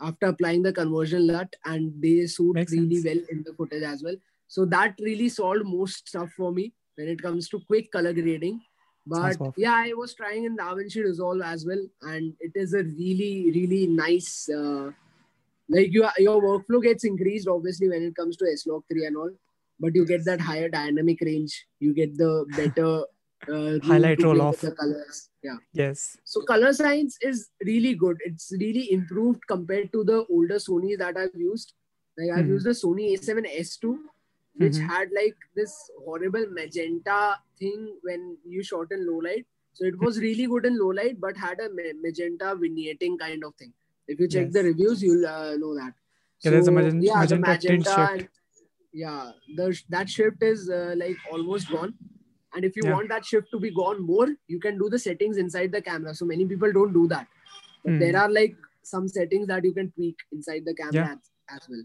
[0.00, 3.04] after applying the conversion LUT and they suit Makes really sense.
[3.04, 4.16] well in the footage as well
[4.48, 8.60] so that really solved most stuff for me when it comes to quick color grading
[9.06, 13.50] But yeah, I was trying in DaVinci Resolve as well, and it is a really,
[13.54, 14.48] really nice.
[14.48, 14.92] Uh,
[15.68, 19.30] like your your workflow gets increased obviously when it comes to S-Log 3 and all,
[19.80, 21.66] but you get that higher dynamic range.
[21.80, 23.02] You get the better
[23.48, 24.60] uh, Highlight roll off.
[24.60, 25.30] the colors.
[25.42, 25.56] Yeah.
[25.72, 26.16] Yes.
[26.24, 28.18] So color science is really good.
[28.24, 31.72] It's really improved compared to the older Sony that I've used.
[32.18, 32.48] Like I've Mhm.
[32.54, 33.98] used the Sony A7S2,
[34.56, 34.86] which Mhm.
[34.92, 35.74] had like this
[36.04, 39.46] horrible magenta thing when you shot in low light.
[39.72, 41.68] So it was really good in low light, but had a
[42.06, 43.72] magenta vignetting kind of thing.
[44.06, 45.94] If you check the reviews, you'll uh, know that.
[46.44, 48.28] Yeah, there's a So, magen- yeah, the magenta and-
[48.92, 51.94] yeah, the that shift is uh, like almost gone.
[52.54, 52.92] And if you yeah.
[52.92, 56.14] want that shift to be gone more, you can do the settings inside the camera.
[56.14, 57.26] So many people don't do that.
[57.86, 57.98] Mm.
[57.98, 61.12] There are like some settings that you can tweak inside the camera yeah.
[61.12, 61.82] as, as, well.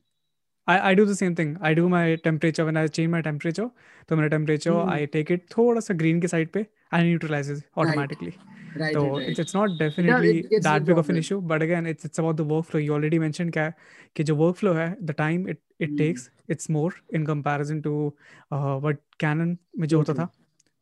[0.68, 1.58] I, I do the same thing.
[1.62, 3.70] I do my temperature when I change my temperature.
[4.10, 4.90] So my temperature, mm.
[4.90, 8.36] I take it thoda sa green ke side pe and it neutralizes automatically.
[8.38, 8.54] Right.
[8.80, 9.30] Right, so right.
[9.30, 12.46] It's, it's not definitely that big of an issue but again it's it's about the
[12.46, 13.76] workflow you already mentioned that
[14.16, 15.98] the workflow hai, the time it, it mm.
[15.98, 18.14] takes it's more in comparison to
[18.52, 20.30] uh, what canon mein jo hota tha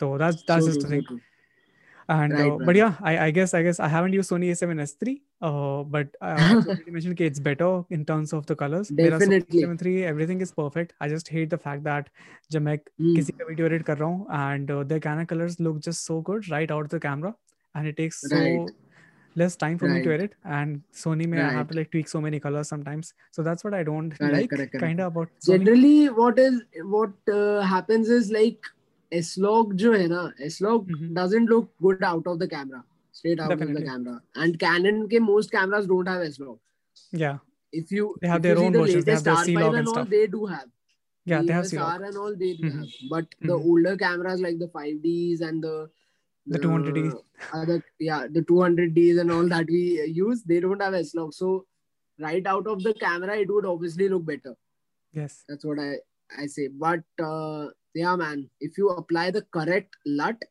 [0.01, 1.07] So that's that's So just true, the so thing.
[1.07, 1.21] true.
[2.09, 2.77] And Right, uh, but right.
[2.77, 6.55] yeah, I, I guess I guess I haven't used Sony A7S3, uh, but uh, I
[6.67, 8.93] already mentioned that it's better in terms of the colors.
[9.01, 9.63] मेरा Sony Definitely.
[9.63, 10.95] A7 III everything is perfect.
[11.01, 12.09] I just hate the fact that
[12.53, 13.15] जब मैं Hmm.
[13.15, 16.21] किसी का video edit कर रहा हूँ and uh, the Canon colors look just so
[16.31, 17.35] good right out of the camera
[17.75, 18.71] and it takes so Right.
[19.37, 20.21] less time for me to Right.
[20.21, 21.69] edit and Sony may I have Right.
[21.69, 23.15] to like tweak so many colors sometimes.
[23.31, 24.83] So that's what I don't Correct, like correct, correct.
[24.83, 25.65] kind of about Sony.
[25.65, 26.61] Generally, what is
[26.97, 28.59] what uh, happens is like
[29.13, 31.13] S-Log जो है ना S-Log Mhm.
[31.15, 33.83] doesn't look good out of the camera, straight out of Definitely.
[33.83, 34.23] the camera.
[34.37, 36.59] And Canon के most cameras don't have S-Log.
[37.13, 37.39] Yeah,
[37.79, 39.35] If you They have if their you see own the versions, they have latest their
[39.35, 40.09] R5 C-Log and and all, stuff.
[40.11, 40.69] they do have.
[41.33, 42.01] yeah, they have EOS C-Log.
[42.01, 42.79] R and all they do Mhm.
[42.79, 42.95] have.
[43.11, 43.67] But the Mhm.
[43.73, 45.75] older cameras like the 5Ds and the
[46.55, 47.03] The 200D.
[47.09, 47.19] uh,
[47.59, 47.77] other
[48.07, 51.35] yeah the 200Ds and all that we uh, use, they don't have S-Log.
[51.41, 51.51] So
[52.29, 54.57] right out of the camera, it would obviously look better.
[55.21, 55.45] Yes.
[55.49, 55.91] That's what I
[56.45, 56.67] I say.
[56.69, 60.44] But uh, yeah, man, if you apply the correct LUT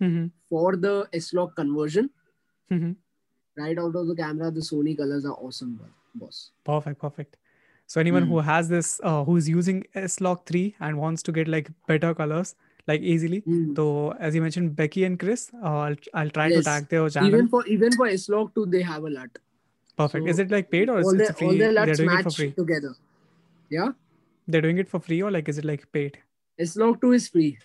[0.00, 2.10] hmm for the S-Log conversion
[2.68, 2.92] hmm
[3.56, 5.78] right out of the camera, the Sony colors are awesome,
[6.14, 6.50] boss.
[6.64, 7.36] Perfect, perfect.
[7.86, 8.30] So anyone Hmm.
[8.30, 12.14] who has this, uh, who is using S-Log 3 and wants to get like better
[12.14, 12.54] colors,
[12.86, 13.40] like easily.
[13.40, 13.74] Hmm.
[13.74, 16.64] So as you mentioned, Becki and Chris, uh, I'll, I'll try to Yes.
[16.64, 17.28] tag their channel.
[17.28, 19.38] Even for even for S-Log too, they have a LUT.
[19.96, 20.24] Perfect.
[20.24, 21.46] so is it like paid or is it free?
[21.48, 22.50] all their They're LUTs doing it for match free.
[22.52, 22.94] together.
[23.68, 23.88] Yeah,
[24.48, 26.18] They're doing it for free or like is it like paid?
[26.66, 27.58] S-Log 2 is free.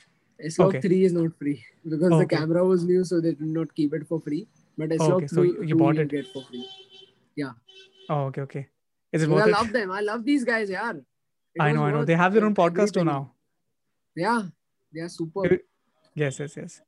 [0.51, 0.81] S-Log Okay.
[0.87, 4.07] 3 is not free because the camera was new, so they did not keep it
[4.07, 4.47] for free.
[4.77, 6.09] But S-Log okay, so 2, you- you 2 bought it.
[6.15, 6.65] get for free.
[7.35, 7.51] Yeah.
[8.09, 8.67] Oh, okay, okay.
[9.11, 9.51] Is it worth I it?
[9.59, 9.91] love them.
[9.91, 10.93] I love these guys, yeah.
[11.59, 12.03] I know, I know.
[12.05, 13.31] They have their own podcast too now.
[14.15, 14.41] Yeah,
[14.93, 15.59] they are super.
[16.23, 16.81] Yes, yes, yes.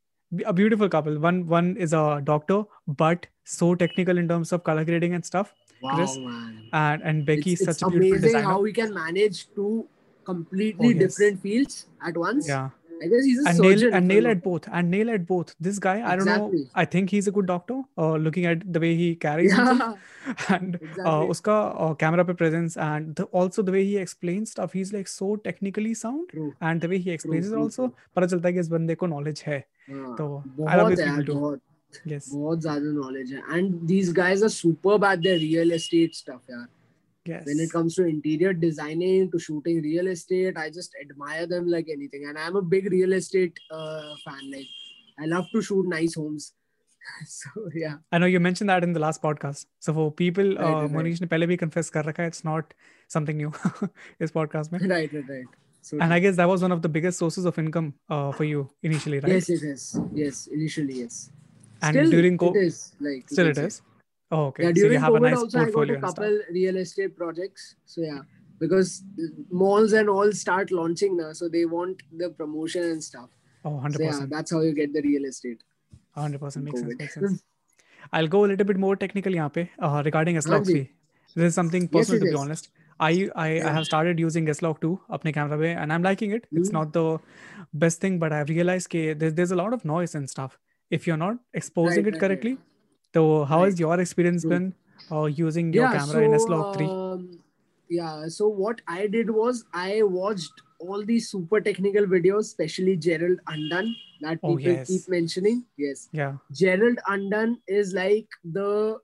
[0.45, 1.17] A beautiful couple.
[1.25, 2.63] One one is a doctor,
[3.03, 5.53] but so technical in terms of color grading and stuff.
[5.81, 6.69] Wow, Chris, man.
[6.73, 8.51] And and Becki it's, is it's such a beautiful amazing designer.
[8.53, 9.87] how we can manage two
[10.26, 11.00] completely Oh, yes.
[11.02, 12.48] different fields at once.
[12.48, 12.70] yeah.
[13.04, 13.78] I guess he's a and surgeon.
[13.90, 16.28] nail and if nail I'm at both and nail at both this guy i don't
[16.28, 16.60] know Exactly.
[16.82, 20.54] i think he's a good doctor uh, looking at the way he carries himself Yeah,
[20.56, 21.26] and uh, exactly.
[21.32, 25.10] uska uh, camera pe presence and the, also the way he explains stuff he's like
[25.14, 26.46] so technically sound True.
[26.70, 29.08] and the way he explains it true, also पता चलता है कि इस बंदे को
[29.14, 29.58] knowledge है
[29.90, 30.28] हाँ, तो
[30.68, 33.82] I love बहुत these है यार, people too बहुत yes बहुत ज्यादा knowledge है and
[33.94, 36.66] these guys are superb at their real estate stuff यार
[37.27, 37.45] Yes.
[37.45, 41.87] When it comes to interior designing, to shooting real estate, I just admire them like
[41.91, 42.25] anything.
[42.27, 44.51] And I'm a big real estate uh, fan.
[44.51, 44.67] Like,
[45.19, 46.53] I love to shoot nice homes.
[47.25, 47.95] so yeah.
[48.11, 49.65] I know you mentioned that in the last podcast.
[49.79, 50.91] So for people, right, uh, right.
[50.91, 52.27] Monish ne pehle bhi confess kar rakha.
[52.27, 52.73] It's not
[53.07, 53.53] something new.
[54.19, 54.89] this podcast mein.
[54.89, 55.57] Right, right, right.
[55.81, 58.43] So, and I guess that was one of the biggest sources of income uh, for
[58.43, 59.31] you initially, right?
[59.33, 60.47] Yes, yes, yes, yes.
[60.47, 61.31] Initially, yes.
[61.81, 63.81] And still, during COVID, like still it is.
[64.31, 64.63] Oh, okay.
[64.63, 67.15] Yeah, during so you have COVID a nice also, I got a couple real estate
[67.15, 67.75] projects.
[67.85, 68.19] So yeah,
[68.59, 73.29] because uh, malls and all start launching now, so they want the promotion and stuff.
[73.63, 73.95] Oh, 100%.
[73.95, 75.63] So, yeah, that's how you get the real estate.
[76.15, 76.87] 100% makes COVID.
[76.87, 76.99] sense.
[76.99, 77.43] Makes sense.
[78.13, 80.91] I'll go a little bit more technical yahan pe, uh, regarding SLog 3.
[81.35, 82.39] This is something personal yes, to be is.
[82.39, 82.69] honest.
[82.99, 83.69] I I, yeah.
[83.69, 86.45] I, have started using SLog 2 apne camera pe and I'm liking it.
[86.45, 86.57] Mm-hmm.
[86.57, 86.77] It's hmm.
[86.77, 87.19] not the
[87.73, 90.57] best thing, but I've realized that there's, there's a lot of noise and stuff.
[90.89, 92.76] If you're not exposing right, it correctly, right, right
[93.13, 93.79] so how has Right.
[93.79, 94.73] your experience been
[95.11, 97.39] uh, using your camera in S-Log 3 Um,
[97.89, 103.39] yeah, so what I did was I watched all these super technical videos, especially Gerald
[103.47, 104.87] Undone that Oh, people yes.
[104.87, 105.65] keep mentioning.
[105.77, 108.97] Yes, yeah Gerald Undone is like the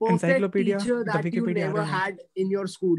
[0.00, 2.98] perfect Encyclopedia, teacher that you Wikipedia, never had in your school.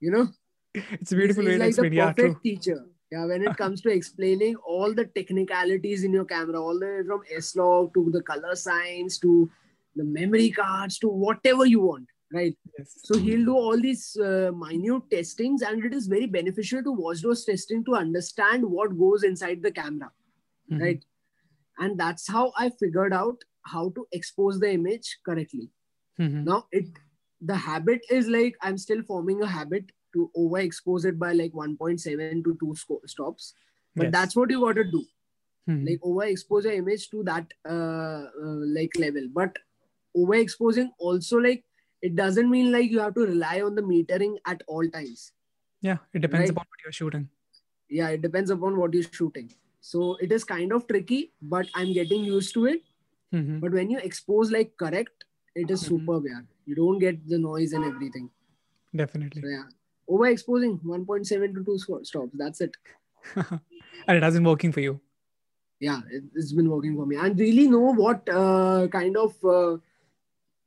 [0.00, 0.28] You know,
[0.74, 2.78] it's a beautiful he's, way to like the explain yeah true teacher.
[3.12, 7.02] Yeah when it comes to explaining all the technicalities in your camera all the way
[7.06, 9.50] from s-log to the color science to
[9.96, 12.92] the memory cards to whatever you want right Yes.
[13.04, 17.20] so he'll do all these uh, minute testings and it is very beneficial to watch
[17.22, 20.10] those testing to understand what goes inside the camera
[20.70, 20.80] Mhm.
[20.80, 21.04] right
[21.78, 25.68] and that's how i figured out how to expose the image correctly
[26.18, 26.44] Mhm.
[26.50, 26.98] now it
[27.52, 32.42] the habit is like i'm still forming a habit to overexpose it by like 1.7
[32.48, 33.52] to 2 sco- stops
[33.96, 34.12] but Yes.
[34.18, 35.02] that's what you got to do
[35.72, 35.84] Mhm.
[35.88, 39.58] like overexpose your image to that uh, uh, like level but
[40.16, 41.64] overexposing also like
[42.02, 45.32] it doesn't mean like you have to rely on the metering at all times
[45.80, 46.50] yeah, it depends right.
[46.50, 47.28] upon what you're shooting.
[47.90, 49.48] yeah it depends upon what you're shooting
[49.80, 51.18] so it is kind of tricky
[51.54, 52.82] but i'm getting used to it
[53.38, 53.60] Mhm.
[53.64, 55.24] but when you expose like correct
[55.62, 55.88] it is Mhm.
[55.90, 58.30] superb yeah you don't get the noise and everything
[59.02, 59.42] Definitely.
[59.42, 59.66] so yeah
[60.10, 62.76] overexposing 1.7 to 2 stops that's it
[63.36, 65.00] and it hasn't working for you.
[65.80, 69.76] yeah it, it's been working for me and really know what uh, kind of uh,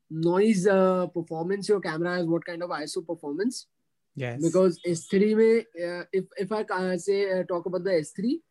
[0.09, 3.67] noise uh, performance your camera has what kind of iso performance
[4.15, 4.41] Yes.
[4.41, 8.41] because s3 mein, uh, if if i uh, say uh, talk about the s3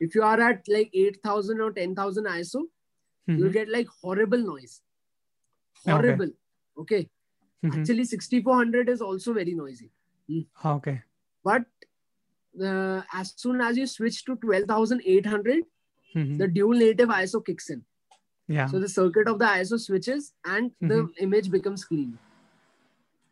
[0.00, 2.62] if you are at like 8000 or 10000 iso
[3.28, 3.38] Mhm.
[3.38, 4.80] you'll get like horrible noise
[5.86, 5.92] Okay.
[5.92, 6.30] horrible
[6.78, 7.02] okay,
[7.64, 7.72] Mhm.
[7.78, 9.90] actually 6400 is also very noisy
[10.74, 10.96] okay.
[11.44, 11.62] but
[12.70, 15.64] uh, as soon as you switch to 12800
[16.14, 16.36] Mhm.
[16.40, 17.82] the dual native iso kicks in
[18.54, 18.66] yeah.
[18.70, 22.18] So the circuit of the ISO switches and the image becomes clean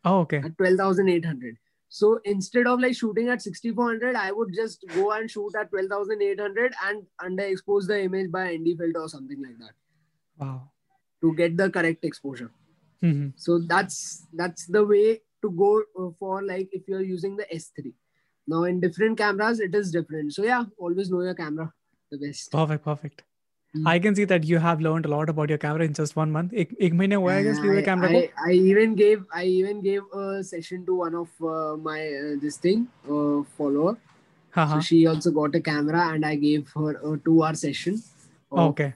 [0.05, 0.37] oh, okay.
[0.37, 1.57] at 12,800.
[1.89, 6.73] So instead of like shooting at 6400, I would just go and shoot at 12,800
[6.87, 9.75] and underexpose the image by ND filter or something like that
[10.39, 10.71] Wow.
[11.21, 12.49] to get the correct exposure.
[13.03, 13.33] Mhm.
[13.35, 17.92] So that's that's the way to go uh, for like if you're using the S3.
[18.48, 20.32] Now in different cameras, it is different.
[20.32, 21.72] So yeah, always know your camera
[22.10, 22.52] the best.
[22.52, 22.84] Perfect.
[22.84, 23.22] Perfect.
[23.74, 23.86] Hmm.
[23.88, 26.30] I can see that you have learned a lot about your camera in just one
[26.32, 26.52] month.
[26.54, 28.22] एक एक महीने हुआ है I guess लिए हुए I, camera को.
[28.22, 32.36] I, I even gave I even gave a session to one of uh, my uh,
[32.44, 33.96] this thing uh, follower.
[34.56, 34.82] हाँ So हाँ.
[34.82, 38.02] she also got a camera, and I gave her a two-hour session.
[38.52, 38.94] of Okay.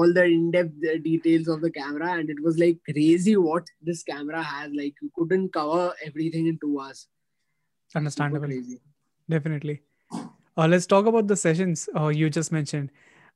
[0.00, 4.02] All the in-depth uh, details of the camera, and it was like crazy what this
[4.12, 4.72] camera has.
[4.82, 7.06] Like you couldn't cover everything in two hours.
[7.94, 8.46] Understandable.
[8.48, 8.80] crazy.
[9.28, 9.80] Definitely.
[10.56, 12.90] Uh, let's talk about the sessions uh, you just mentioned.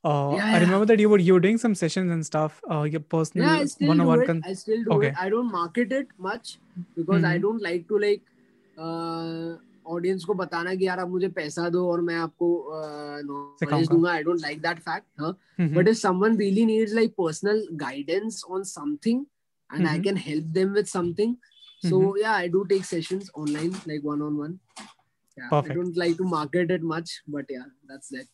[0.04, 0.60] Uh, Yeah, I yeah.
[0.64, 2.60] remember that you were you were doing some sessions and stuff.
[2.70, 4.26] Uh, your personal Yeah, I still do it.
[4.26, 5.08] con- I still do Okay.
[5.08, 5.14] it.
[5.26, 6.58] I don't market it much
[6.96, 7.42] because I Mhm.
[7.46, 8.22] don't like to like
[9.96, 12.48] audience को बताना कि यार आप मुझे पैसा दो और मैं आपको
[13.24, 16.38] नॉलेज। दूँगा I don't like that fact हाँ Mhm.
[16.38, 19.20] really needs like personal guidance on something
[19.70, 20.04] and i Mhm.
[20.08, 21.32] can help them with something
[21.88, 24.54] so yeah i do take sessions online like one on one
[25.38, 25.72] yeah Perfect.
[25.72, 28.28] i don't like to market it much but yeah that's it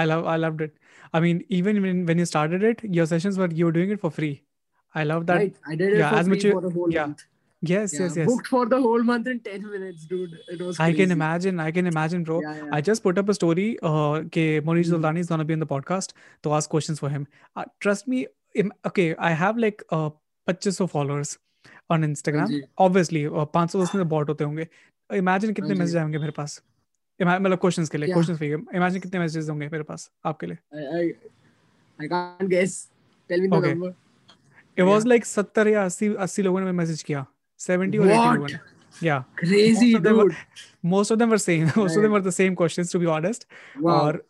[0.00, 0.76] I love I loved it.
[1.16, 4.00] I mean, even when when you started it, your sessions were you were doing it
[4.04, 4.30] for free.
[5.00, 5.40] I love that.
[5.40, 7.08] right i did it yeah, for as free much you- for the whole yeah.
[7.10, 7.24] month
[7.70, 8.26] Yes, yeah yes, yes.
[8.28, 10.84] booked for the whole month in 10 minutes dude it was crazy.
[10.84, 11.60] I can imagine.
[11.60, 12.38] I can imagine, bro.
[12.42, 12.70] yeah, yeah.
[12.78, 13.66] I just put up a story.
[13.90, 14.94] Uh, okay, Monish Mhm.
[14.94, 16.14] Zuldani is gonna be on the podcast
[16.46, 17.26] to ask questions for him.
[17.56, 18.22] Uh, trust me.
[18.54, 20.08] im- Okay, I have like uh
[20.48, 21.30] 2500 followers
[21.90, 22.38] on Instagram.
[22.38, 24.68] हाँ जी। Obviously, uh, 500 उसमें bot होते होंगे.
[25.12, 26.62] Imagine कितने हाँ। Message आएँगे मेरे पास.
[27.22, 28.12] मतलब questions के लिए?
[28.12, 32.48] क्वेश्चंस के लिए इमेजिन कितने मैसेजेस होंगे मेरे पास आपके लिए I, I i can't
[32.52, 32.72] guess
[33.30, 33.74] tell me the Okay.
[33.74, 33.92] number
[34.80, 35.06] was Yeah.
[35.06, 37.26] Like 70 या 80 80 लोगों ने मैसेज किया
[37.68, 38.34] 70 or 80 What?
[38.34, 40.34] लोगों ने crazy Most of them were-
[40.94, 41.96] most of them were same most right.
[41.96, 43.46] of them were the same questions to be honest
[43.86, 44.22] wow और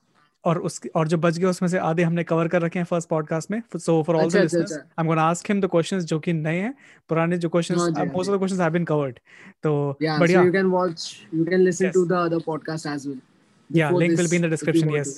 [0.45, 3.09] और उसके और जो बच गए उसमें से आधे हमने कवर कर रखे हैं फ़र्स्ट
[3.09, 5.61] पॉडकास्ट में सो फॉर ऑल द अच्छा, अच्छा, लिसनर्स अच्छा। I am gonna ask him
[5.61, 6.73] the questions जो कि नए हैं
[7.09, 8.31] पुराने जो क्वेश्चंस हाँ हाँ most.
[8.31, 9.19] Of the questions have been covered
[9.63, 11.05] तो Yeah, yeah you can watch,
[11.37, 11.95] you can listen Yes.
[11.99, 13.21] to the other podcast as well.
[13.71, 15.13] yeah link will be in the description yes.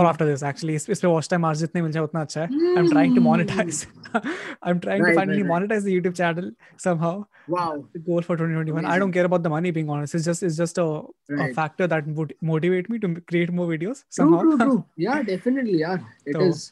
[0.00, 2.40] or after this actually इस इस पे watch time आज जितने मिल जाए उतना अच्छा
[2.40, 5.52] है I am trying to monetize I am trying to Right, finally right, right.
[5.54, 6.50] monetize the youtube channel
[6.86, 7.14] somehow
[7.54, 7.72] Wow.
[7.96, 9.00] the goal for 2021 i Amazing.
[9.02, 11.56] don't care about the money being honest it's just it's just a, a Right.
[11.58, 14.78] factor that would motivate me to create more videos True, somehow true, true.
[15.08, 15.76] Yeah, definitely.
[15.82, 16.64] Yeah, it So, is.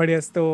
[0.00, 0.44] but yes so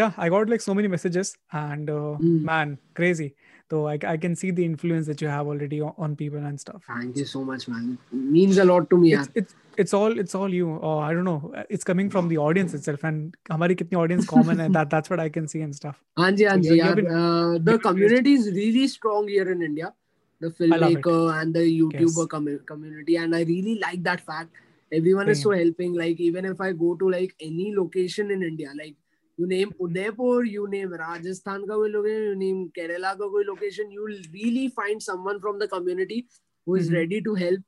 [0.00, 2.42] yeah i got like so many messages and uh, Mm.
[2.50, 3.28] man crazy
[3.72, 6.60] so I, I can see the influence that you have already on, on people and
[6.64, 7.98] stuff Thank you so much, man.
[8.12, 9.12] It means a lot to me.
[9.18, 10.79] it's, it's it's all it's all you.
[10.81, 11.53] Oh, I don't know.
[11.69, 15.19] It's coming from the audience itself and hamari kitni audience common and that that's what
[15.19, 16.01] i can see and stuff.
[16.17, 19.93] Anji, Anji, so yeah, been, uh, the community is really strong here in india.
[20.39, 22.27] The filmmaker and the youtuber yes.
[22.35, 24.49] com- community and i really like that fact.
[24.91, 25.31] Everyone Damn.
[25.31, 28.95] is so helping like even if i go to like any location in india like
[29.37, 33.91] you name Udaipur, you name Rajasthan ka koi location, you name Kerala ka koi location,
[33.91, 36.27] you'll really find someone from the community
[36.65, 36.95] who is mm-hmm.
[36.95, 37.59] ready to help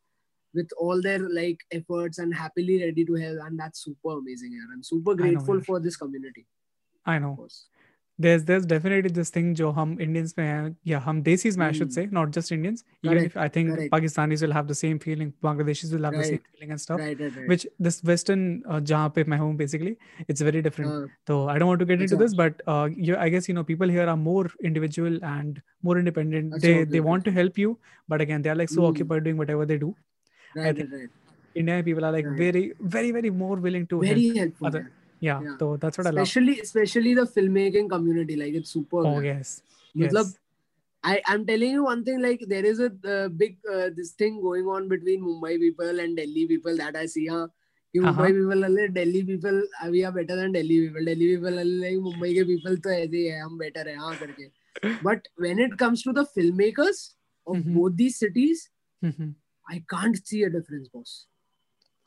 [0.60, 4.76] with all their like efforts and happily ready to help and that's super amazing and
[4.76, 6.46] i'm super grateful for this community.
[7.08, 7.48] I know.
[8.20, 11.90] There's there's definitely this thing jo hum indians mein yeah hum desis mein, i should
[11.90, 11.98] hmm.
[11.98, 12.84] say not just indians.
[13.04, 13.92] Even if i think correct.
[13.92, 16.24] pakistanis will have the same feeling bangladeshis will have right.
[16.24, 19.56] the same feeling and stuff right, right, which this western uh, jahan pe my home
[19.62, 19.94] basically
[20.28, 20.92] it's very different.
[20.96, 23.58] Uh, so i don't want to get into this but uh, you, i guess you
[23.60, 26.60] know people here are more individual and more independent.
[26.68, 28.90] They they want to help you but again they are like so mm.
[28.90, 29.96] occupied doing whatever they do.
[30.56, 31.10] Right right right
[31.56, 32.38] Indian people are like Right.
[32.38, 32.64] very
[32.96, 34.82] very very more willing to very help helpful other
[35.20, 35.56] yeah, Yeah.
[35.60, 39.16] so that's what especially, I love especially especially the filmmaking community like it's super oh
[39.16, 39.24] yaar.
[39.30, 39.62] yes
[39.96, 40.36] मतलब yes
[41.04, 44.42] I I'm telling you one thing like there is a uh, big uh, this thing
[44.42, 47.48] going on between Mumbai people and Delhi people that I see हाँ
[47.96, 48.12] कि Uh-huh.
[48.12, 51.60] Mumbai people are like Delhi people uh, we are better than Delhi people Delhi people
[51.64, 54.50] are like Mumbai के people तो ऐसे ही है हम better है हाँ करके
[55.10, 57.04] but when it comes to the filmmakers
[57.46, 57.74] of Mhm.
[57.80, 58.66] both these cities
[59.12, 59.34] Mhm.
[59.71, 61.27] I can't see a difference boss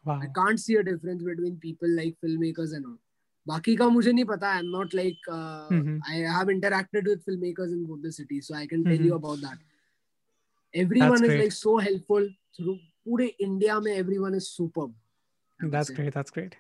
[0.06, 2.98] wow I can't see a difference between people like filmmakers and all
[3.50, 6.00] बाकी का मुझे नहीं पता I'm not like uh, Mhm.
[6.12, 9.18] I have interacted with filmmakers in both the cities so I can tell you Mhm.
[9.24, 9.58] about that
[10.74, 11.40] everyone is great.
[11.44, 14.94] like so helpful through पूरे India में everyone is superb
[15.62, 15.94] I would That's say.
[15.96, 16.14] great.
[16.14, 16.56] That's great.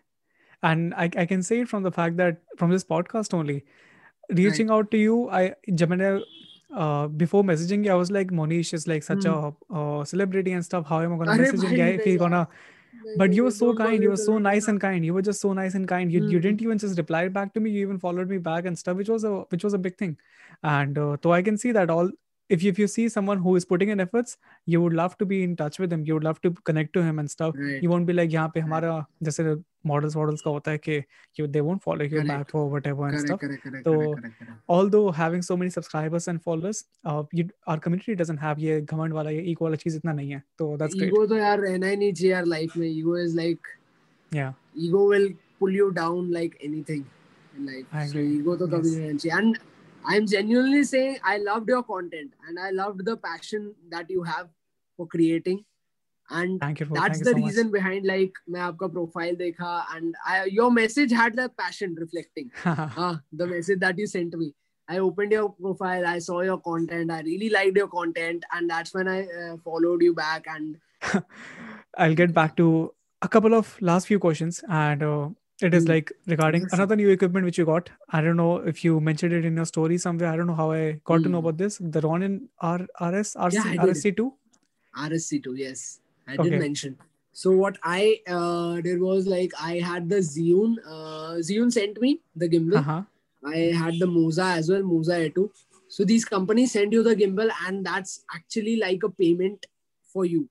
[0.63, 3.65] And I, I can say it from the fact that from this podcast only,
[4.29, 6.12] reaching out to you, I जब मैंने
[6.74, 9.54] uh, before messaging you, I was like, Monish is like such mm.
[9.70, 10.87] a uh, celebrity and stuff.
[10.87, 12.48] How am I gonna message him if he's gonna?
[13.16, 14.02] But you were so kind.
[14.02, 15.04] You were so nice and kind.
[15.04, 16.12] You were just so nice and kind.
[16.12, 16.30] You, mm.
[16.30, 17.70] you didn't even just reply back to me.
[17.70, 20.16] You even followed me back and stuff, which was a which was a big thing.
[20.62, 22.11] And uh, so I can see that all
[22.49, 25.25] If you, if you see someone who is putting in efforts, you would love to
[25.25, 26.03] be in touch with him.
[26.05, 27.55] You would love to connect to him and stuff.
[27.62, 27.81] Right.
[27.86, 28.91] You won't be like यहाँ पे हमारा
[29.23, 29.55] जैसे
[29.91, 30.97] models models का होता है कि
[31.39, 32.29] you they won't follow you Correct.
[32.34, 33.41] back or whatever and Correct, stuff.
[33.45, 34.62] correct, correct, So, correct, correct, correct.
[34.77, 39.13] Although having so many subscribers and followers, uh, you, our community doesn't have ये घमंड
[39.13, 40.43] वाला ये ego वाला चीज इतना नहीं है.
[40.62, 41.12] So that's great.
[41.13, 43.75] ego तो यार रहना ही नहीं चाहिए यार लाइफ में ego is like
[44.31, 44.53] Yeah.
[44.88, 45.29] ego will
[45.60, 47.05] pull you down like anything
[47.58, 47.86] in life.
[47.91, 48.38] I So agree.
[48.39, 48.95] ego to kabhi Yes.
[48.95, 49.38] nahi रहना चाहिए.
[49.39, 49.60] And
[50.05, 54.49] I'm genuinely saying I loved your content and I loved the passion that you have
[54.97, 55.65] for creating.
[56.29, 56.86] And Thank you.
[56.88, 57.73] For, that's thank the you so reason much.
[57.73, 62.51] behind like मैं आपका profile देखा and I, your message had that passion reflecting.
[62.65, 64.53] Ah, the message that you sent me.
[64.88, 68.93] I opened your profile, I saw your content, I really liked your content, and that's
[68.93, 70.45] when I uh, followed you back.
[70.47, 70.77] And
[71.97, 75.29] I'll get back to a couple of last few questions, and uh,
[75.62, 75.90] it is Hmm.
[75.92, 77.90] like regarding another new equipment which you got.
[78.11, 80.29] I don't know if you mentioned it in your story somewhere.
[80.33, 81.46] I don't know how I got to know Hmm.
[81.46, 81.79] about this.
[81.96, 84.33] The Ronin R RS RC Yeah, RSC two.
[85.07, 86.51] RSC2, yes, I Okay.
[86.51, 86.96] did mention.
[87.33, 90.79] So what I uh, did was like I had the Zhiyun.
[90.85, 92.79] Uh, sent me the gimbal.
[92.79, 93.03] Uh huh.
[93.44, 95.51] I had the Moza as well, Moza A2.
[95.88, 99.66] So these companies send you the gimbal, and that's actually like a payment
[100.12, 100.49] for you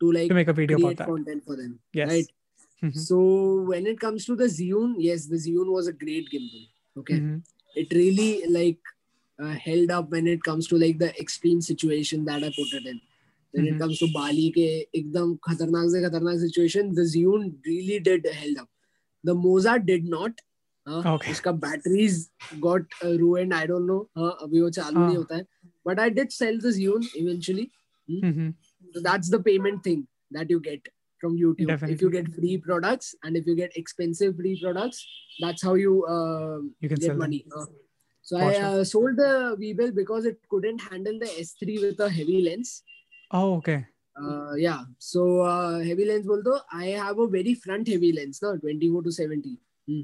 [0.00, 1.06] to like To make a video about that.
[1.06, 1.78] content for them.
[1.92, 2.08] Yes.
[2.08, 2.26] Right.
[2.82, 2.98] Mm-hmm.
[2.98, 6.68] So when it comes to the Zune, yes, the Zune was a great gimbal.
[6.98, 7.38] Okay, mm-hmm.
[7.74, 8.78] it really like
[9.42, 12.86] uh, held up when it comes to like the extreme situation that I put it
[12.86, 13.00] in.
[13.52, 13.76] When mm-hmm.
[13.76, 18.58] it comes to Bali, ke ekdam khatarnak se khatarnak situation, the Zune really did held
[18.58, 18.68] up.
[19.24, 20.32] The Moza did not.
[20.86, 21.32] Uh, okay.
[21.32, 23.52] Its batteries got uh, ruined.
[23.52, 24.08] I don't know.
[24.16, 25.08] Uh, abhi wo chalu uh.
[25.08, 25.16] nahi ah.
[25.16, 25.44] hota hai.
[25.84, 27.70] But I did sell the Zune eventually.
[28.08, 28.24] Hmm?
[28.24, 28.48] Mm-hmm.
[28.94, 30.88] So that's the payment thing that you get
[31.20, 31.88] from YouTube.
[31.88, 35.06] If you get free products and if you get expensive free products,
[35.40, 37.44] that's how you uh, You can get sell money.
[37.56, 37.66] Uh,
[38.22, 42.42] so I uh, sold the Weebill because it couldn't handle the S3 with a heavy
[42.42, 42.82] lens.
[43.30, 43.86] Oh, okay.
[44.20, 44.82] Uh, yeah.
[44.98, 49.12] So uh, heavy lens, बोल I have a very front heavy lens, no, 24 to
[49.12, 49.58] 70.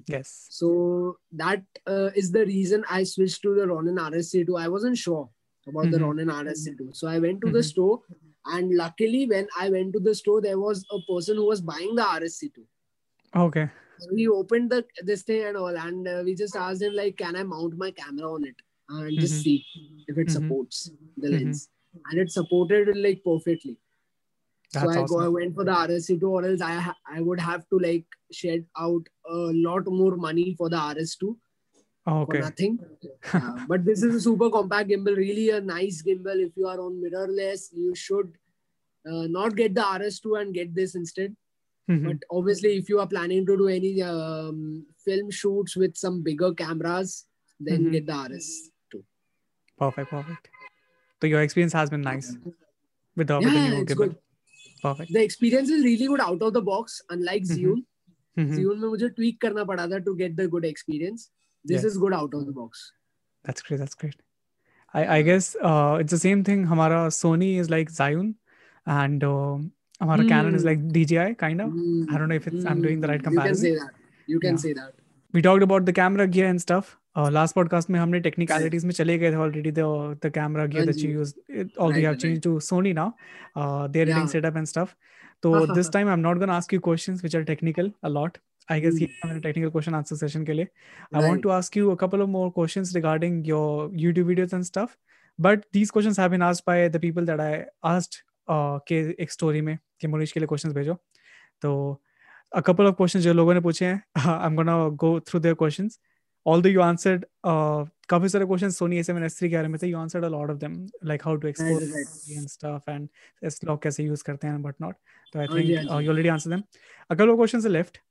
[0.08, 0.46] Yes.
[0.50, 4.58] So that uh, is the reason I switched to the Ronin RSC2.
[4.60, 5.28] I wasn't sure
[5.68, 6.02] about the Mhm.
[6.02, 6.96] Ronin RSC2.
[6.96, 7.64] So I went to the Mhm.
[7.64, 8.02] store,
[8.46, 11.94] and luckily, when I went to the store, there was a person who was buying
[11.94, 12.64] the RSC2.
[13.34, 13.70] Okay.
[13.98, 17.16] So he opened the this thing and all, and uh, we just asked him like,
[17.16, 18.56] "Can I mount my camera on it
[18.88, 19.42] and just Mhm.
[19.42, 19.64] see
[20.06, 20.30] if it Mhm.
[20.36, 21.32] supports the Mhm.
[21.38, 21.68] lens?"
[22.10, 23.78] And it supported it like perfectly.
[24.72, 25.16] That's so I, awesome.
[25.16, 28.04] go, I went for the RSC2, or else I ha- I would have to like
[28.32, 29.34] shed out a
[29.66, 31.38] lot more money for the RS2
[32.07, 32.39] Oh, for okay.
[32.39, 32.79] nothing.
[33.33, 36.39] Yeah, but this is a super compact gimbal, really a nice gimbal.
[36.45, 38.31] If you are on mirrorless, you should
[39.05, 41.35] uh, not get the RS2 and get this instead.
[41.89, 42.05] Mhm.
[42.07, 46.53] But obviously, if you are planning to do any um, film shoots with some bigger
[46.63, 47.13] cameras,
[47.59, 47.91] then Mhm.
[47.97, 49.03] get the RS2.
[49.83, 50.09] Perfect.
[50.09, 50.49] Perfect.
[51.21, 52.31] So your experience has been nice
[53.15, 53.97] with the, with the Yeah, new it's gimbal.
[53.97, 54.15] good.
[54.81, 55.13] Perfect.
[55.13, 57.55] The experience is really good out of the box, unlike Mhm.
[57.57, 57.85] Zhiyun.
[58.37, 58.55] Mhm.
[58.57, 61.29] Zhiyun में मुझे tweak करना पड़ा था to get the good experience.
[61.65, 61.83] This Yes.
[61.91, 62.91] is good out of the box.
[63.43, 63.77] That's great.
[63.77, 64.15] That's great.
[64.93, 66.65] I, I guess uh, it's the same thing.
[66.67, 68.35] Hamara Sony is like Zion,
[68.85, 69.71] and um
[70.03, 70.29] Our Hmm.
[70.29, 71.73] Canon is like DJI, kind of.
[71.79, 73.65] Mm, I don't know if it's I'm doing the right mm, You can comparison.
[73.65, 73.91] say that.
[74.35, 74.61] You can Yeah.
[74.63, 74.93] say that.
[75.37, 76.89] We talked about the camera gear and stuff.
[77.15, 79.85] Uh, last podcast में हमने technicalities में चले गए थे already the
[80.25, 81.19] the camera gear हाँ that you ji.
[81.19, 81.33] use.
[81.47, 82.25] It, although Right, you have right.
[82.25, 83.07] changed to Sony now,
[83.55, 84.33] uh, their editing Yeah.
[84.35, 84.95] setup and stuff.
[85.43, 86.73] So this time I'm not gonna ask
[88.68, 88.74] A.
[88.74, 89.02] I guess Hmm.
[89.02, 90.68] ये हमारे technical question answer session के लिए.
[91.14, 94.66] I want to ask you a couple of more questions regarding your YouTube videos and
[94.66, 94.96] stuff.
[95.38, 99.32] But these questions have been asked by the people that I asked uh, के एक
[99.32, 100.96] story में कि मुनीश के लिए questions भेजो.
[101.62, 102.00] तो
[102.56, 105.98] a couple of questions जो लोगों ने पूछे हैं I'm gonna go through their questions.
[106.46, 109.98] Although you answered uh, काफ़ी सारे questions Sony A7 S3 के बारे में थे, you
[109.98, 112.36] answered a lot of them like how to export Right, right.
[112.38, 113.08] and stuff and
[113.42, 114.94] S-Log कैसे use करते हैं and whatnot.
[115.32, 116.06] So I हाँ जी, think हाँ uh, ji.
[116.06, 116.64] you already answered them.
[117.10, 117.16] A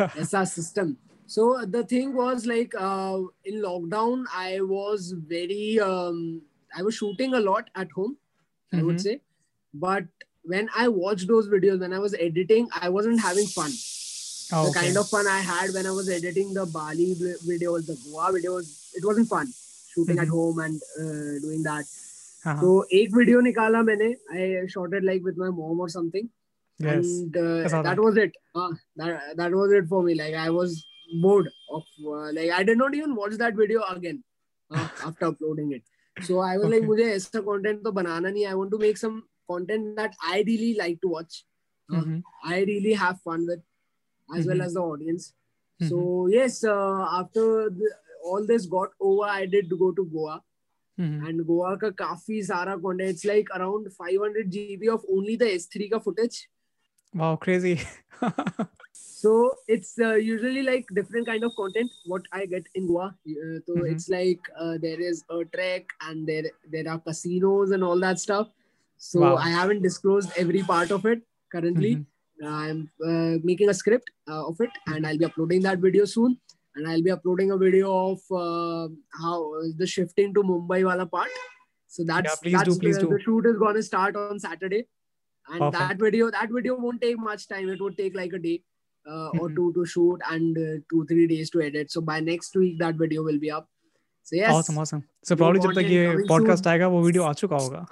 [0.17, 0.97] ऐसा system.
[1.25, 6.41] So the thing was like uh, in lockdown, I was very um,
[6.77, 8.17] I was shooting a lot at home,
[8.73, 8.99] I would Mhm.
[8.99, 9.21] say,
[9.73, 10.05] but
[10.43, 13.71] when I watched those videos, when I was editing, I wasn't having fun.
[14.55, 14.79] Oh, the okay.
[14.81, 18.31] kind of fun I had when I was editing the Bali vi- videos, the Goa
[18.33, 19.47] videos, it wasn't fun
[19.93, 20.31] shooting at Mhm.
[20.37, 21.85] home and uh, doing that.
[22.45, 26.29] हाँ, So एक video निकाला मैंने I shot it like with my mom or something
[26.79, 27.05] yes.
[27.05, 28.01] and uh, I saw that that.
[28.05, 30.85] was it uh, that, that was it for me like I was
[31.21, 34.23] bored of uh, like I did not even watch that video again
[34.71, 35.83] uh, after uploading it
[36.29, 36.87] so I was like Okay.
[36.93, 39.23] मुझे ऐसा content तो बनाना नहीं I want to make some
[39.53, 41.43] content that I really like to watch
[41.91, 42.23] uh, Mhm.
[42.43, 43.63] I really have fun with
[44.37, 44.65] as well Mhm.
[44.65, 45.27] as the audience
[45.81, 45.89] Mhm.
[45.89, 45.99] so
[46.33, 47.45] yes uh, after
[47.81, 47.89] the,
[48.31, 50.35] all this got over I did go to Goa
[50.99, 51.27] Mhm.
[51.27, 55.89] and Goa का काफी सारा content it's like around 500 GB of only the S3
[55.95, 56.41] का footage
[57.21, 57.73] Wow, crazy.
[58.91, 59.31] So
[59.67, 63.05] it's uh, usually like different kind of content what I get in Goa.
[63.27, 63.91] Uh, so Mhm.
[63.91, 66.43] it's like uh, there is a trek and there
[66.75, 68.49] there are casinos and all that stuff.
[68.97, 69.35] So Wow.
[69.37, 71.23] I haven't disclosed every part of it
[71.55, 71.93] currently.
[72.41, 72.49] Mhm.
[72.51, 76.37] I'm uh, making a script uh, of it and I'll be uploading that video soon.
[76.75, 78.87] And I'll be uploading a video of uh,
[79.21, 79.35] how
[79.77, 81.29] the shifting to Mumbai wala part.
[81.87, 83.09] So that's please do, that's please the, do.
[83.09, 84.87] the shoot is gonna start on Saturday.
[85.49, 85.77] And Perfect.
[85.79, 87.69] that video that video won't take much time.
[87.69, 88.55] It would take like a day
[89.05, 89.55] uh, or Mhm.
[89.59, 91.91] two to shoot and uh, two three days to edit.
[91.91, 93.69] So by next week that video will be up.
[94.23, 94.51] So yes.
[94.55, 95.03] Awesome, awesome.
[95.23, 96.73] So New probably जब तक content ये coming podcast soon.
[96.73, 97.85] आएगा वो video आ चुका होगा.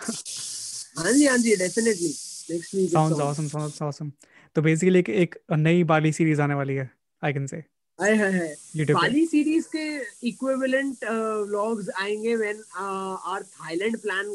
[0.98, 2.12] हाँ जी हाँ जी definitely
[2.50, 2.86] next week.
[2.86, 3.28] it's Sounds on.
[3.28, 4.14] awesome, sounds awesome.
[4.57, 6.91] तो basically एक एक नई बाली series आने वाली है.
[7.23, 7.63] I can say
[7.99, 8.95] hi hi hi YouTube पे.
[8.95, 9.85] बाली सीरीज़ के
[10.29, 11.05] इक्विवेलेंट
[11.51, 14.27] व्लॉग्स आएँगे when our Thailand plan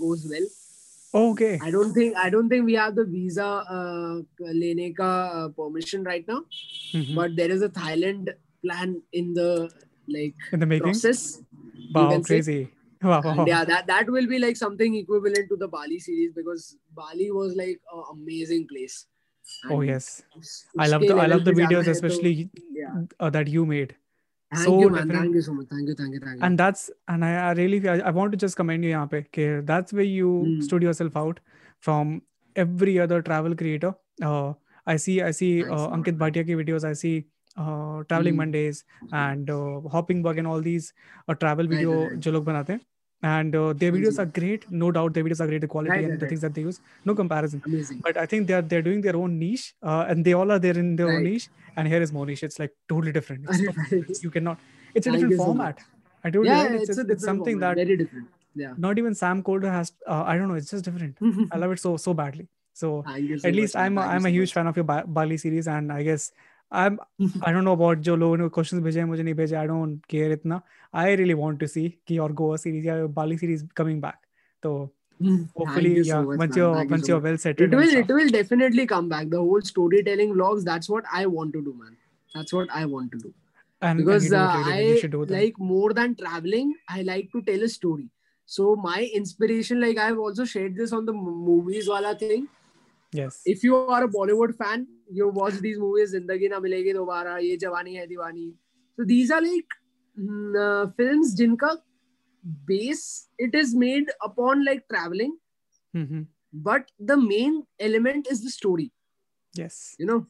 [0.00, 0.48] goes well
[1.14, 1.52] Okay.
[1.64, 3.46] I don't think I don't think we have the visa
[4.40, 5.12] लेने का
[5.58, 6.40] permission right now
[6.96, 7.16] Mhm.
[7.16, 8.30] But there is a Thailand
[8.62, 9.46] plan in the
[10.10, 10.84] like In the making.
[10.90, 11.22] process
[11.96, 12.58] Wow, crazy.
[13.02, 13.30] Wow, wow.
[13.32, 16.66] and yeah that that will be like something equivalent to the bali series because
[16.98, 18.96] bali was like an amazing place
[19.70, 20.22] Oh yes.
[20.78, 22.32] I love the I love the videos है तो- especially
[22.82, 23.96] yeah uh, that you made.
[24.52, 25.16] thank so you man different.
[25.24, 26.80] thank you so much thank you thank you thank you and that's
[27.14, 30.08] and I, I really I, I want to just commend you पे कि that's where
[30.12, 30.56] you Hmm.
[30.68, 31.38] stood yourself out
[31.88, 32.14] from
[32.64, 33.92] every other travel creator.
[34.30, 34.54] Uh,
[34.94, 36.18] I see I see uh, Ankit.
[36.24, 36.88] Bhatia ki videos.
[36.90, 37.12] I see
[37.56, 38.42] uh, traveling Hmm.
[38.44, 38.82] Mondays
[39.24, 40.92] and uh, hopping bug and all these
[41.28, 42.20] uh, travel video right, right.
[42.26, 42.80] जो लोग बनाते हैं.
[43.22, 45.12] And uh, their videos are great, no doubt.
[45.12, 46.30] Their videos are great, the quality Right, and right, the right.
[46.30, 47.62] things that they use, no comparison.
[47.66, 50.58] amazing But I think they're they're doing their own niche, uh, and they all are
[50.58, 51.48] there in their own niche.
[51.76, 52.42] And here is more niche.
[52.42, 53.44] It's like totally different.
[53.48, 54.08] It's Arre, totally right.
[54.08, 54.22] different.
[54.24, 54.58] You cannot.
[54.94, 55.78] It's a different format.
[56.24, 59.14] I told yeah it's, It's, a it's, something format, that very different yeah not even
[59.14, 59.92] Sam Kolder has.
[60.06, 60.54] Uh, I don't know.
[60.54, 61.16] It's just different.
[61.52, 62.48] I love it so so badly.
[62.72, 63.76] So at least.
[63.76, 66.32] I'm I'm a huge fan of your ba- Bali series, and I guess
[66.72, 66.98] I'm
[67.42, 69.56] I don't know about जो लोगों ने questions भेजे हैं मुझे नहीं भेजे.
[69.56, 70.62] I don't care इतना.
[70.94, 74.18] I really want to see कि और Goa series या Bali series coming back.
[74.62, 74.90] So
[75.22, 76.58] Thank hopefully, you so yeah, much, once man.
[76.58, 79.60] you're once so you're well settled, it will it will definitely come back the whole
[79.60, 81.94] storytelling vlogs that's what i want to do man
[82.34, 83.34] that's what i want to do
[83.82, 84.98] and, and because it uh, i
[85.28, 88.08] like more than traveling i like to tell a story
[88.46, 92.48] so my inspiration like i've also shared this on the movies wala thing
[93.12, 93.42] yes.
[93.44, 94.86] if you are a bollywood fan
[95.18, 98.46] you watch these movies zindagi na milegi dobara ye jawani hai diwani
[98.96, 99.70] so these are like
[100.18, 101.70] mm, uh, films jinka
[102.72, 105.36] base it is made upon like traveling
[105.94, 106.22] mm-hmm.
[106.52, 108.90] but the main element is the story
[109.54, 109.96] Yes.
[109.98, 110.26] you know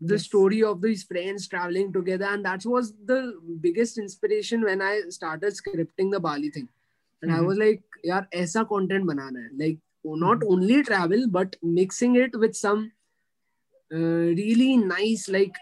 [0.00, 0.24] the Yes.
[0.24, 3.20] story of these friends traveling together and that was the
[3.66, 6.68] biggest inspiration when i started scripting the bali thing
[7.22, 7.38] and mm-hmm.
[7.38, 7.46] i Mhm.
[7.50, 9.78] was like yaar aisa content banana hai like
[10.14, 12.84] not only travel but mixing it with some
[13.90, 15.58] uh, really nice like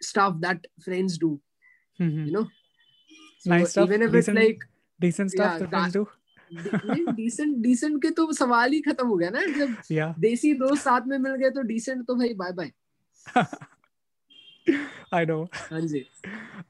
[0.00, 1.30] stuff that friends do
[2.00, 2.26] Mhm.
[2.26, 2.44] you know
[3.38, 4.64] so Nice stuff, even if decent- it's like
[5.00, 6.06] Decent stuff Yeah, that friends do.
[7.16, 10.12] Decent decent के तो सवाल ही खत्म हो गया ना जब Yeah.
[10.26, 12.72] देसी दोस्त साथ में मिल गए तो डिसेंट तो भाई बाय बाय
[15.12, 15.40] I know.
[15.70, 16.04] हाँ जी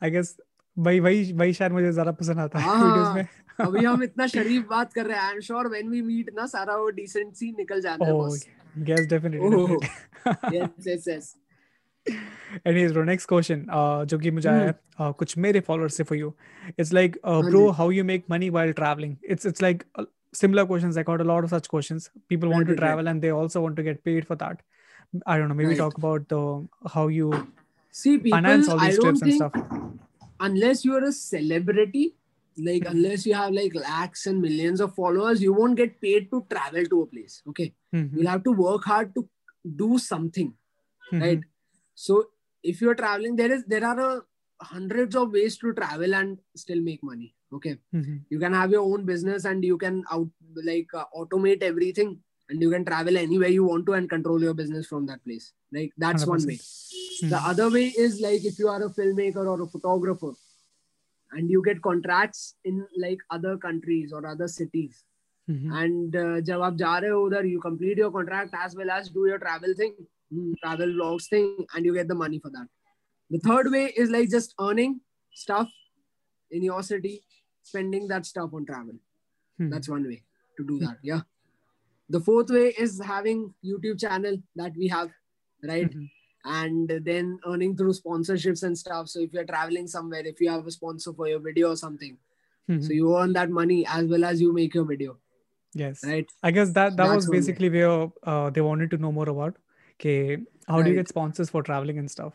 [0.03, 0.33] I guess
[0.77, 4.27] वही वही वही शायद मुझे ज़्यादा पसंद आता है हाँ, वीडियोस में अभी हम इतना
[4.27, 7.51] शरीफ बात कर रहे हैं I am sure when we meet ना सारा वो डिसेंसी
[7.59, 8.45] निकल जाता है Oh, बस
[8.91, 9.41] yes, definitely.
[9.49, 9.67] Oh.
[9.67, 10.57] definitely.
[10.57, 11.35] Yes yes yes
[12.69, 16.05] Anyways, bro, next question, uh, जो कि मुझे आया है, uh, कुछ मेरे followers से
[16.11, 16.29] for you.
[16.83, 19.17] It's like, uh, हाँ bro, ji. how you make money while traveling?
[19.35, 20.05] It's it's like uh,
[20.41, 21.01] similar questions.
[21.03, 22.07] I got a lot of such questions.
[22.35, 23.11] People want Right, to right, right.
[23.15, 24.63] and they also want to get paid for that.
[25.35, 25.59] I don't know.
[25.63, 25.83] Maybe Right.
[25.83, 26.41] talk about the
[26.97, 27.33] how you
[27.95, 29.59] See, people, finance all these trips and stuff.
[30.51, 32.07] unless you're a celebrity,
[32.59, 36.45] like unless you have like lakhs and millions of followers, you won't get paid to
[36.51, 37.43] travel to a place.
[37.49, 39.29] Okay, Mhm, you'll have to work hard to
[39.77, 40.55] do something,
[41.13, 41.41] mhm, right?
[41.95, 42.29] So
[42.63, 44.25] if you're traveling, there is there are
[44.63, 47.35] hundreds of ways to travel and still make money.
[47.53, 50.29] Okay, mhm, you can have your own business and you can out
[50.71, 54.55] like uh, automate everything and you can travel anywhere you want to and control your
[54.55, 55.53] business from that place.
[55.73, 56.49] Like that's one 100%.
[56.49, 57.31] way.
[57.31, 60.33] The other way is like if you are a filmmaker or a photographer
[61.33, 65.05] and you get contracts in like other countries or other cities
[65.51, 65.73] mm-hmm.
[65.73, 69.95] and uh, jab aap you complete your contract as well as do your travel thing
[70.33, 72.67] mm, travel logs thing and you get the money for that
[73.31, 75.01] the third way is like just earning
[75.35, 75.69] stuff
[76.51, 77.23] in your city
[77.63, 78.95] spending that stuff on travel
[79.59, 79.71] hmm.
[79.71, 80.23] that's one way
[80.57, 80.85] to do hmm.
[80.85, 81.21] that yeah
[82.09, 85.11] the fourth way is having youtube channel that we have
[85.65, 86.05] right mm-hmm.
[86.47, 89.09] And then earning through sponsorships and stuff.
[89.09, 92.17] So if you're traveling somewhere, if you have a sponsor for your video or something,
[92.69, 92.83] Mhm.
[92.87, 95.19] so you earn that money as well as you make your video,
[95.75, 96.05] Yes.
[96.05, 96.29] right?
[96.43, 99.57] I guess that that That's was basically where uh, they wanted to know more about.
[99.95, 100.39] Okay,
[100.69, 102.35] how do you get sponsors for traveling and stuff?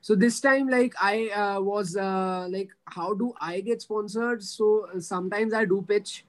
[0.00, 4.42] So this time, like I uh, was uh, like, how do I get sponsored?
[4.44, 6.24] So uh, sometimes I do pitch,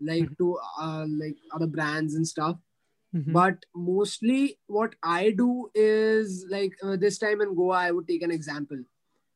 [0.00, 0.38] like Mhm.
[0.38, 2.56] to uh, like other brands and stuff.
[3.12, 8.08] Mhm, but mostly what i do is like uh, this time in goa i would
[8.08, 8.82] take an example.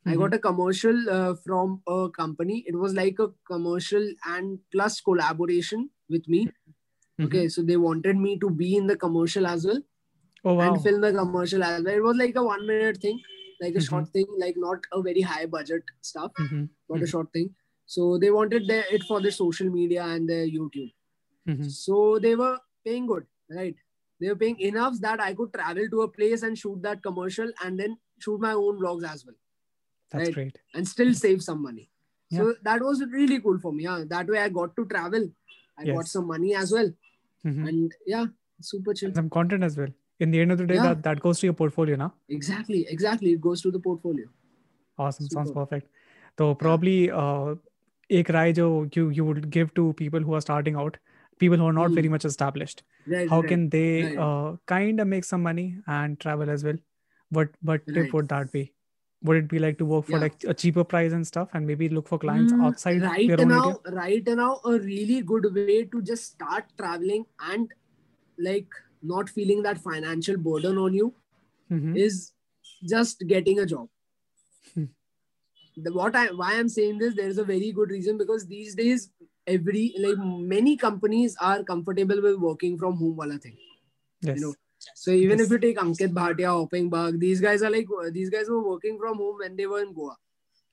[0.07, 2.65] I mhm, got a commercial uh, from a company.
[2.67, 6.41] It was like a commercial and plus collaboration with me.
[7.19, 7.29] Mhm.
[7.29, 9.83] okay so they wanted me to be in the commercial as well.
[10.45, 10.67] Oh wow.
[10.67, 11.95] and film the commercial as well.
[11.95, 13.21] It was like a one minute thing
[13.61, 13.87] like a Mhm.
[13.89, 17.11] short thing like not a very high budget stuff Mhm, but a Mhm.
[17.15, 17.55] short thing.
[17.87, 20.93] So they wanted their, it for their social media and their youtube.
[21.61, 23.76] So they were paying good, right?
[24.22, 27.52] They were paying enough that I could travel to a place and shoot that commercial
[27.66, 29.36] and then shoot my own vlogs as well
[30.12, 30.34] That's Right.
[30.36, 30.58] great.
[30.74, 31.90] and still save some money.
[32.38, 33.84] So that was really cool for me.
[33.84, 34.04] Yeah.
[34.10, 35.24] That way I got to travel.
[35.78, 36.12] I got Yes.
[36.16, 36.90] some money as well.
[37.46, 37.68] Mhm.
[37.70, 38.26] And yeah,
[38.72, 39.14] super chill.
[39.20, 39.94] Some content as well.
[40.26, 40.88] In the end of the day, Yeah.
[40.90, 42.10] that, that goes to your portfolio now.
[42.38, 42.82] Exactly.
[42.98, 43.32] Exactly.
[43.38, 44.28] It goes to the portfolio.
[44.98, 45.28] Awesome.
[45.36, 45.66] Sounds Super.
[45.66, 45.90] perfect.
[46.38, 47.56] So probably uh,
[48.20, 50.98] एक राय जो you you would give to people who are starting out,
[51.39, 51.95] people who are not Hmm.
[51.95, 52.83] very much established.
[53.07, 53.29] Right.
[53.29, 53.49] How right.
[53.49, 54.19] can they Right.
[54.19, 56.77] uh, kind of make some money and travel as well?
[57.31, 58.73] What what tip would that be?
[59.23, 60.25] Would it be like to work for Yeah.
[60.25, 63.41] like a cheaper price and stuff, and maybe look for clients Mm, outside right their
[63.41, 63.97] own now, area?
[64.03, 67.73] right now, a really good way to just start traveling and
[68.39, 68.69] like
[69.03, 71.15] not feeling that financial burden on you
[71.71, 71.97] Mhm.
[71.97, 72.33] is
[72.95, 73.89] just getting a job.
[74.75, 74.85] Hmm.
[75.77, 78.75] The, what I why I'm saying this, there is a very good reason because these
[78.75, 79.11] days
[79.48, 80.18] every like
[80.56, 83.58] many companies are comfortable with working from home wala thing.
[84.22, 84.40] Yes.
[84.40, 84.54] know,
[84.96, 85.46] So even Yes.
[85.48, 87.88] if you take Ankit Bhatia, Hoping Bug, these guys are like
[88.18, 90.16] these guys were working from home when they were in Goa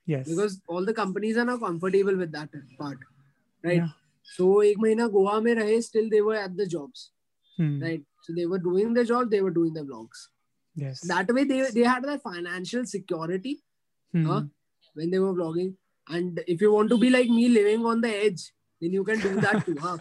[0.05, 0.27] yes.
[0.27, 2.97] because all the companies are now comfortable with that part,
[3.63, 3.77] right?
[3.77, 3.89] Yeah.
[4.37, 7.11] So एक महीना गोवा में रहे, still they were at the jobs,
[7.57, 7.81] Hmm.
[7.81, 8.03] right?
[8.23, 10.23] So they were doing the job, they were doing the vlogs.
[10.75, 11.01] Yes.
[11.11, 13.53] That way they they had that financial security
[14.13, 14.25] Hmm.
[14.31, 14.41] huh?
[14.93, 15.73] when they were vlogging.
[16.17, 18.43] And if you want to be like me, living on the edge,
[18.81, 19.75] then you can do that too.
[19.79, 19.97] Huh?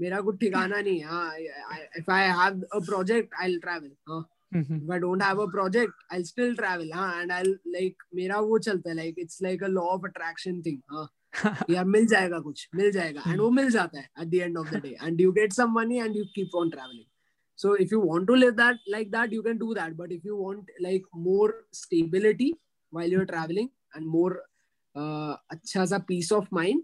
[0.00, 3.90] मेरा कुछ ठिकाना नहीं है हाँ, I- I- if I have a project, I'll travel.
[4.08, 4.22] Huh?
[4.54, 4.80] Mhm.
[4.84, 6.90] If I don't have a project, I'll still travel.
[6.94, 7.12] Huh?
[7.20, 10.82] And I'll like मेरा वो चलता है like it's like a law of attraction thing.
[10.96, 11.06] Huh?
[11.70, 14.70] यार मिल जाएगा कुछ मिल जाएगा and वो मिल जाता है at the end of
[14.74, 17.06] the day and you get some money and you keep on traveling
[17.62, 20.24] so if you want to live that like that you can do that but if
[20.30, 22.48] you want like more stability
[22.90, 24.32] while you're traveling and more
[24.94, 26.82] uh, अच्छा सा peace of mind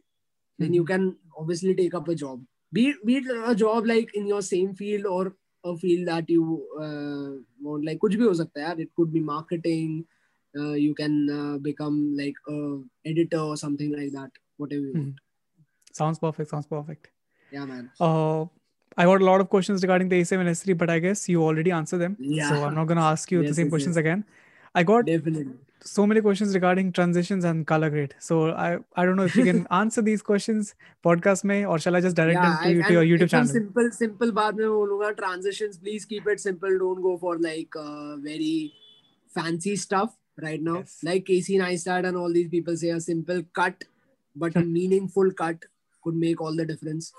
[0.59, 0.93] then you mm-hmm.
[0.93, 2.41] can obviously take up a job
[2.73, 6.65] be, be it a job like in your same field or a field that you
[6.81, 9.95] uh, want like kuch bhi ho sakta hai it could be marketing
[10.59, 12.59] uh, you can uh, become like a
[13.13, 15.97] editor or something like that whatever you want mm-hmm.
[16.03, 17.11] sounds perfect sounds perfect
[17.57, 18.45] yeah man uh
[18.99, 21.43] I got a lot of questions regarding the ASM and S3, but I guess you
[21.43, 22.17] already answered them.
[22.19, 22.49] Yeah.
[22.49, 23.99] So I'm not going to ask you yes, the same yes, questions yes.
[23.99, 24.23] again.
[24.73, 28.15] I got Definitely so many questions regarding transitions and color grade.
[28.19, 31.95] So I, I don't know if you can answer these questions podcast may or shall
[31.95, 33.47] I just direct yeah, them to, you, to your YouTube channel?
[33.47, 36.77] Simple, simple baat mein bolunga, transitions, please keep it simple.
[36.77, 38.73] Don't go for like uh, very
[39.33, 40.79] fancy stuff right now.
[40.79, 40.99] Yes.
[41.03, 43.83] Like Casey Neistat and all these people say a simple cut,
[44.35, 45.57] but a meaningful cut
[46.03, 47.13] could make all the difference.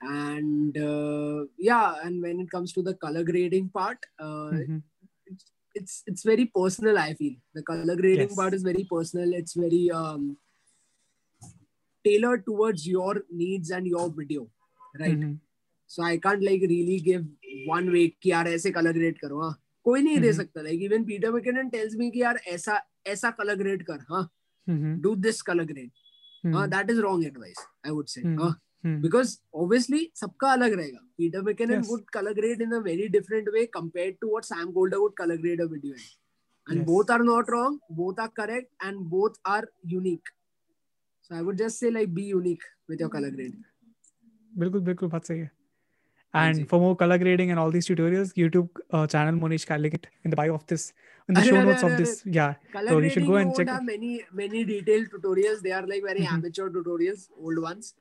[0.00, 4.78] And uh, yeah, and when it comes to the color grading part, uh, mm-hmm
[5.75, 8.35] it's it's very personal i feel the color grading Yes.
[8.41, 10.23] part is very personal it's very um
[12.05, 13.13] tailored towards your
[13.43, 14.43] needs and your video
[14.99, 15.33] right Mhm.
[15.95, 17.25] so i can't like really give
[17.75, 19.53] one way कि यार ऐसे color grade करो हाँ
[19.85, 20.37] कोई नहीं दे Mhm.
[20.37, 22.79] सकता like even Peter McKinnon tells me कि यार ऐसा
[23.13, 24.23] ऐसा color grade कर हाँ
[24.67, 25.01] Mhm.
[25.07, 25.91] do this color grade
[26.45, 26.71] हाँ Mhm.
[26.75, 28.39] that is wrong advice I would say Mhm.
[28.39, 28.59] हाँ Mhm.
[28.84, 29.00] Hmm.
[29.02, 33.66] because obviously सबका अलग रहेगा। Peter McKinnon would color grade in a very different way
[33.78, 35.94] compared to what Sam Kolder would color grade a video
[36.66, 40.32] and both are not wrong both are correct and both are unique.
[41.22, 43.58] So I would just say like be unique with your color grade.
[44.58, 45.50] बिल्कुल बिल्कुल बात सही है।
[46.40, 50.30] and for more color grading and all these tutorials youtube uh, channel monish kalikit in
[50.34, 50.86] the bio of this
[51.28, 52.54] in the show notes of this yeah.
[52.72, 55.60] Color so you many many detailed tutorials.
[55.62, 56.34] They are like very mm-hmm.
[56.34, 57.94] amateur tutorials old ones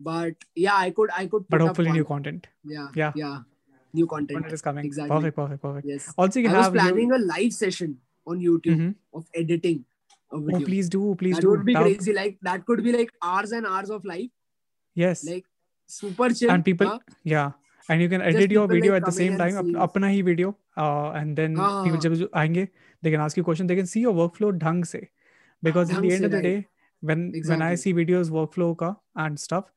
[0.00, 2.48] but yeah i could i could but hopefully new content.
[2.64, 3.12] Yeah yeah.
[3.14, 3.38] yeah.
[3.92, 4.36] New content.
[4.38, 4.52] content.
[4.54, 4.84] is coming.
[4.84, 5.14] Exactly.
[5.14, 5.86] Perfect perfect perfect.
[5.86, 6.14] Yes.
[6.16, 7.16] Also you can I have was planning new...
[7.16, 9.18] a live session on youtube mm-hmm.
[9.18, 9.84] of editing
[10.32, 11.50] oh, please do please that do.
[11.50, 12.12] would be crazy.
[12.12, 14.30] Like that could be like hours and hours of life
[14.94, 15.24] yes.
[15.24, 15.44] Like
[15.86, 16.98] super chill and people huh?
[17.24, 17.52] yeah.
[17.88, 19.56] And you can edit Just your video like at the same time.
[19.58, 22.68] Ap- apna hi video uh, and then people jab aayenge
[23.02, 23.66] they can ask you question.
[23.66, 25.08] They can see your workflow dhang se.
[25.62, 26.42] Because in the end of the right.
[26.44, 26.68] day
[27.00, 27.50] when exactly.
[27.50, 29.70] when i see videos workflow ka and stuff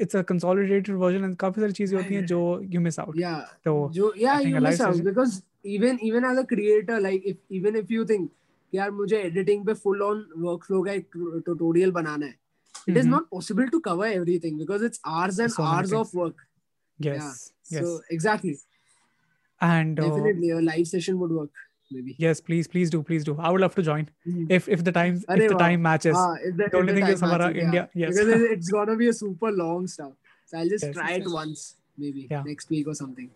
[0.00, 2.40] it's a consolidated version and काफ़ी सारी चीज़ें होती हैं जो
[2.72, 5.40] you miss out या तो जो या you miss out because
[5.74, 8.30] even even as a creator like if even if you think
[8.72, 12.34] यार मुझे एडिटिंग पे फुल ऑन वर्कफ्लो का एक ट्यूटोरियल बनाना है
[12.88, 16.42] it is not possible to cover everything because it's hours and so hours of work
[16.98, 17.24] yes
[17.68, 17.78] yeah.
[17.78, 18.52] yes so exactly
[19.60, 23.33] and definitely uh, a live session would work maybe yes please please do please do
[23.47, 24.43] I would love to join Hmm.
[24.57, 25.63] if if the time अरे if the वाह.
[25.63, 27.87] time matches Ah, if the, The only if the thing is time हमारा matches, India-
[27.93, 28.03] yeah.
[28.03, 28.13] yes.
[28.13, 30.13] because it- it's gonna be a super long stuff
[30.51, 31.35] so I'll just Yes, try yes, it yes.
[31.39, 31.65] once
[32.05, 32.45] maybe Yeah.
[32.51, 33.29] next week or something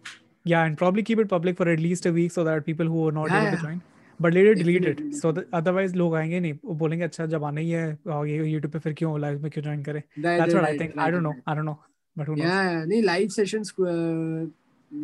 [0.54, 3.04] yeah and probably keep it public for at least a week so that people who
[3.10, 3.66] are not Yeah, able to yeah.
[3.68, 3.82] join
[4.20, 7.44] but later delete it Definitely, so that otherwise लोग आएंगे नहीं वो बोलेंगे अच्छा जब
[7.44, 10.40] आना ही है आ, ये YouTube पे फिर क्यों live में क्यों join करें Right,
[10.42, 11.48] that's what I right, think I right, don't know right.
[11.54, 11.78] I don't know
[12.20, 13.74] but who knows yeah yeah, नहीं live sessions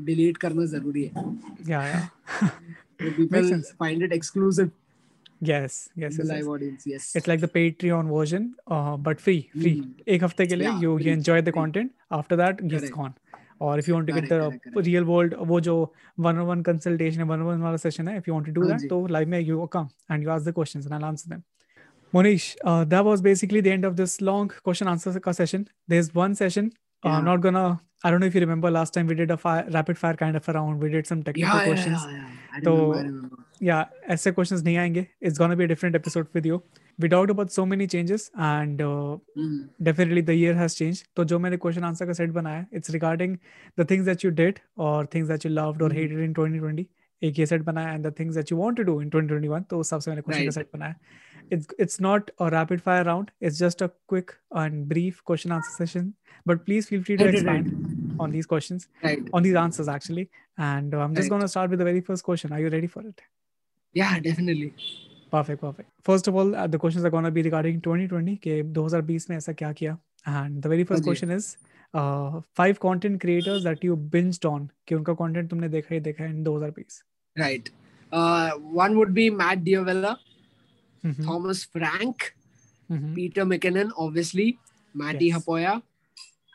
[0.08, 1.24] डिलीट करना जरूरी है
[1.70, 2.04] yeah yeah
[2.40, 3.72] so people sense.
[3.84, 4.72] find it exclusive
[5.50, 6.32] yes yes, to yes, the yes.
[6.34, 10.10] live audience yes it's like the patreon version uh, but free free Hmm.
[10.16, 11.60] एक हफ्ते के लिए Yeah, you free, you enjoy the free.
[11.62, 12.96] content after that it's Correct.
[12.98, 13.16] gone
[13.68, 14.88] or if you want to get Correct, the correct, correct.
[14.92, 15.76] real world वो जो
[16.28, 18.54] one on one consultation है one on one वाला session है if you want to
[18.60, 20.98] do हाँ that जी। तो live में you come and you ask the questions and
[21.00, 21.44] I'll answer them
[22.16, 25.62] Monish, uh, that was basically the end of this long question answer ka session.
[25.94, 26.66] There's one session.
[26.72, 27.14] Uh, Yeah.
[27.18, 27.62] I'm not gonna.
[28.06, 30.36] I don't know if you remember last time we did a fire, rapid fire kind
[30.40, 30.84] of a round.
[30.86, 32.06] We did some technical yeah, yeah, questions.
[32.12, 32.58] yeah, yeah.
[32.58, 33.44] I तो- remember, I remember.
[33.68, 36.56] yeah ऐसे questions नहीं आएंगे it's gonna be a different episode with you
[37.04, 39.12] we talked about so many changes and uh,
[39.44, 39.60] Mm.
[39.90, 42.94] definitely the year has changed तो जो मैंने question answer का set बनाया है it's
[42.98, 43.36] regarding
[43.82, 46.00] the things that you did or things that you loved or Mhm.
[46.02, 46.88] hated in 2020
[47.30, 49.80] एक ये set बनाया and the things that you want to do in 2021 तो
[49.80, 50.60] उस हिसाब से मैंने question का Right.
[50.68, 50.96] set बनाया
[51.51, 55.71] it's it's not a rapid fire round it's just a quick and brief question answer
[55.77, 59.23] session but please feel free to expand on these questions right.
[59.33, 60.29] on these answers actually
[60.59, 61.31] and uh, i'm just right.
[61.31, 63.21] going to start with the very first question are you ready for it
[63.93, 64.73] yeah definitely
[65.31, 68.63] perfect perfect first of all uh, the questions are going to be regarding 2020 के
[68.75, 69.99] 2020 में ऐसा क्या किया?
[70.27, 71.09] and the very first okay.
[71.09, 71.57] question is
[71.95, 74.69] uh, five content creators that you binged on.
[74.89, 77.71] कि उनका content तुमने देखा ही देखा है in 2020
[78.13, 80.19] Uh, one would be Matt D'Avella.
[81.05, 82.35] Mhm, Thomas Frank,
[82.91, 83.15] mhm.
[83.15, 84.59] Peter McKinnon, obviously,
[84.95, 85.37] Matti Yes.
[85.45, 85.83] Haapoja,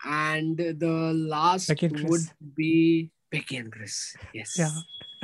[0.05, 2.21] and the last would
[2.55, 4.15] be Becki and Chris.
[4.33, 4.57] Yes.
[4.57, 4.69] Yeah,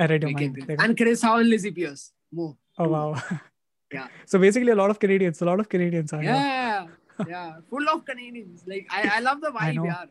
[0.00, 0.64] I read your and mind.
[0.66, 0.80] Chris.
[0.80, 2.12] And Chris Hau and Lizzie Peirce.
[2.32, 2.56] More.
[2.78, 3.14] Oh wow.
[3.90, 4.08] Yeah.
[4.26, 5.40] So basically, a lot of Canadians.
[5.40, 6.22] A lot of Canadians are.
[6.22, 6.88] Yeah.
[7.26, 7.54] yeah.
[7.70, 8.62] Full of Canadians.
[8.66, 9.74] Like I, I love the I vibe.
[9.76, 9.84] know.
[9.86, 10.04] Yeah.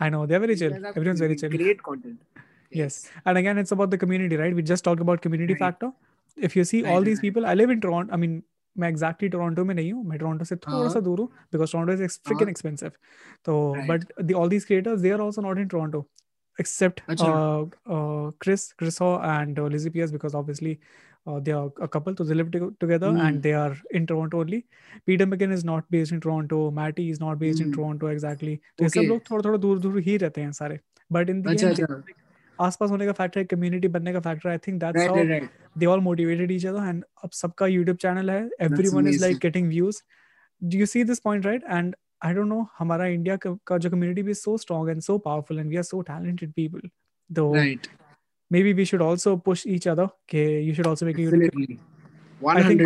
[0.00, 0.72] I know they're very chill.
[0.86, 1.50] Everyone's very chill.
[1.50, 2.22] Great content.
[2.70, 3.10] Yes.
[3.26, 4.54] And again, it's about the community, right?
[4.54, 5.58] We just talked about community Right.
[5.66, 5.92] factor.
[6.38, 8.42] If you see all these people I live in Toronto I mean
[8.76, 12.04] मैं exactly Toronto में नहीं हूँ मैं Toronto से थोड़ा सा दूर हूँ because Toronto
[12.04, 12.90] is freaking expensive
[13.44, 13.58] तो
[13.88, 16.08] but the all these creators they are also not in Toronto
[16.58, 20.78] except uh, uh, Chris, chriso and uh, Lizzie Pierce because obviously
[21.26, 23.20] uh, they are a couple, so they live t- together mm.
[23.20, 24.64] and they are in Toronto only.
[25.06, 26.70] Peter McKinnon is not based in Toronto.
[26.70, 27.66] Matty is not based mm.
[27.66, 28.58] in Toronto exactly.
[28.78, 30.80] तो ये सब लोग थोड़ा थोड़ा दूर दूर ही रहते हैं सारे.
[31.10, 31.94] But in the अच्छा, end, अच्छा.
[31.94, 32.16] Like,
[32.66, 35.48] आसपास होने का फैक्टर है कम्युनिटी बनने का factor I think that's how
[35.78, 39.68] they all motivated each other and अब सबका YouTube चैनल है everyone is like getting
[39.68, 40.02] views
[40.62, 41.94] do you see this point right and
[42.24, 45.68] I don't know हमारा इंडिया का जो community भी so strong and so powerful and
[45.70, 46.88] we are so talented people
[47.30, 47.52] though
[48.50, 51.76] maybe we should also push each other okay you should also make a Absolutely.
[52.40, 52.80] 100%, i think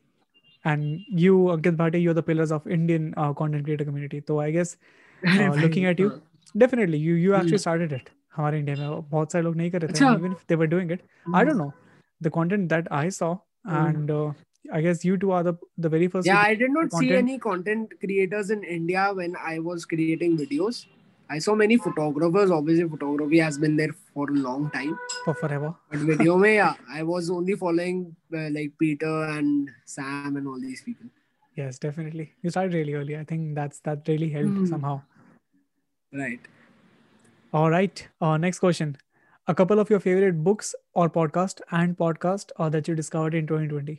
[0.66, 0.84] And
[1.22, 4.22] you, Ankit Bhatia, you're the pillars of Indian uh, content creator community.
[4.28, 4.78] So I guess
[5.26, 6.22] अरे uh, भाई, looking at you, हाँ,
[6.64, 7.64] definitely you you actually Hmm.
[7.66, 8.10] started it.
[8.38, 9.94] हमारे India में बहुत सारे लोग नहीं कर रहे थे.
[9.94, 11.02] अच्छा। and Even if they were doing it,
[11.34, 11.74] I don't know.
[12.22, 13.76] The content that I saw, Hmm.
[13.82, 14.32] and uh,
[14.80, 15.54] I guess you two are the
[15.88, 16.28] the very first.
[16.32, 19.86] yeah people- i did not see content- any content creators in india when i was
[19.96, 20.86] creating videos
[21.31, 25.75] i saw many photographers obviously photography has been there for a long time for forever.
[25.91, 30.61] but video mein, yeah i was only following uh, like peter and sam and all
[30.61, 31.07] these people
[31.59, 32.35] Yes, definitely.
[32.41, 33.17] You started really early.
[33.17, 34.67] I think that's that really helped Hmm.
[34.67, 35.01] somehow.
[36.13, 36.41] right
[37.53, 38.03] All right.
[38.21, 38.97] Uh, next question.
[39.49, 43.49] A couple of your favorite books or podcast and podcast uh, that you discovered in
[43.49, 43.97] 2020.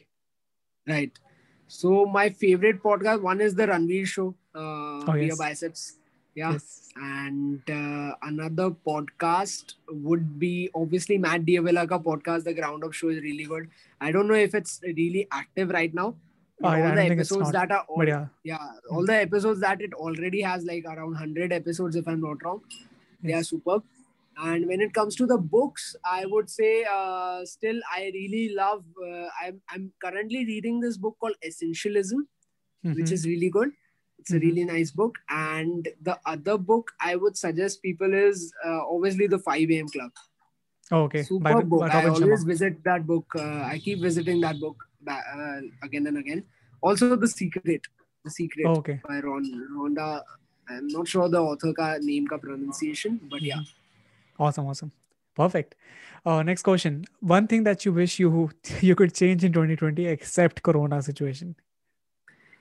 [0.87, 1.19] right
[1.67, 5.37] so my favorite podcast one is the ranveer show uh Oh, yes.
[5.41, 5.83] biceps
[6.35, 6.89] yeah Yes.
[6.95, 12.43] and uh, another podcast would be obviously Matt D'Avella ka podcast.
[12.43, 13.69] The Ground Up Show is really good.
[13.99, 16.15] I don't know if it's really active right now.
[16.63, 18.25] I all the episodes not, that are all, yeah.
[18.43, 22.43] yeah, all the episodes that it already has like around hundred episodes, if I'm not
[22.43, 22.61] wrong.
[23.23, 23.83] They are superb.
[24.41, 28.83] And when it comes to the books, I would say uh, still I really love.
[29.05, 32.27] Uh, I'm I'm currently reading this book called Essentialism
[32.83, 33.11] which Mhm.
[33.11, 33.71] is really good.
[34.19, 34.41] It's a Mhm.
[34.41, 35.17] really nice book.
[35.29, 39.87] And the other book I would suggest people is uh, obviously the 5 a.m.
[39.87, 40.11] Club.
[40.91, 41.23] Oh, okay.
[41.23, 41.89] Super By, book.
[41.89, 42.47] I always Sharma.
[42.47, 43.25] visit that book.
[43.35, 46.43] Uh, I keep visiting that book uh, again and again.
[46.81, 47.81] Also, The Secret.
[48.25, 48.99] The Secret Oh, okay.
[49.07, 49.45] by Ron
[49.75, 50.23] Ronda.
[50.69, 53.61] I'm not sure the author ka name ka pronunciation, but yeah.
[54.37, 54.91] Awesome, awesome.
[55.35, 55.75] Perfect.
[56.25, 57.05] Uh, next question.
[57.21, 58.49] One thing that you wish you
[58.81, 61.55] you could change in 2020 except Corona situation.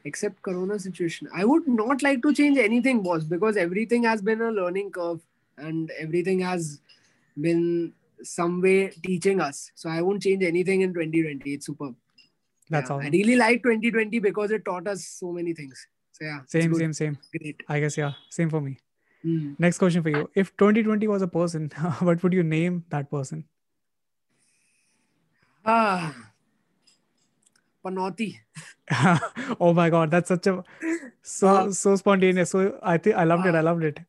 [0.08, 4.40] Except Corona situation, I would not like to change anything, boss, because everything has been
[4.40, 5.20] a learning curve
[5.58, 6.80] and everything has
[7.46, 7.92] been
[8.22, 9.70] some way teaching us.
[9.74, 11.54] So I won't change anything in 2020.
[11.54, 11.94] It's superb.
[12.70, 13.06] That's Yeah, awesome.
[13.06, 15.86] I really like 2020 because it taught us so many things.
[16.12, 17.18] So yeah, Same, same, same.
[17.36, 17.62] Great.
[17.68, 18.12] I guess yeah.
[18.30, 18.78] Same for me.
[19.22, 19.54] Hmm.
[19.58, 20.30] Next question for you.
[20.34, 23.44] If 2020 was a person, what would you name that person?
[25.64, 26.27] Ah,
[27.87, 28.27] Panoti.
[29.59, 30.63] oh my god, that's such a
[31.21, 32.51] so Uh, so spontaneous.
[32.55, 33.55] So I think I loved it.
[33.55, 33.99] I uh, loved it.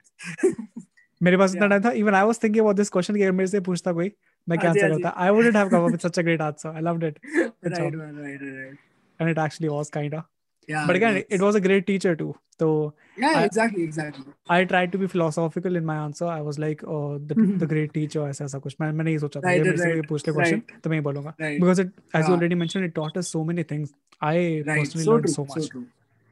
[1.20, 1.70] मेरे पास इतना Yeah.
[1.70, 4.11] Time था even I was thinking about this question कि अगर मेरे से पूछता कोई
[4.49, 6.18] मैं क्या हाँ जी, आंसर हाँ जी। करता I wouldn't have come up with such
[6.18, 7.95] a great answer I loved it Good right, job.
[8.01, 8.78] man, right, right, right.
[9.20, 10.24] and it
[10.70, 12.36] yeah but again it was a great teacher too.
[12.59, 14.26] So yeah I, exactly exactly.
[14.55, 16.26] I tried to be philosophical in my answer.
[16.26, 19.41] I was like oh the, the great teacher aisa aisa kuch main maine ye socha
[19.45, 22.28] tha right, right, ye puchte question to main bolunga because it as yeah.
[22.28, 23.95] you already mentioned it taught us so many things.
[24.22, 24.82] I right.
[24.82, 25.61] personally so learned true, so much.
[25.63, 25.86] so, true.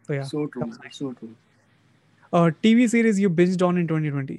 [0.08, 0.70] so yeah so true
[1.00, 1.34] so true.
[2.40, 4.38] uh tv series you binged on in 2020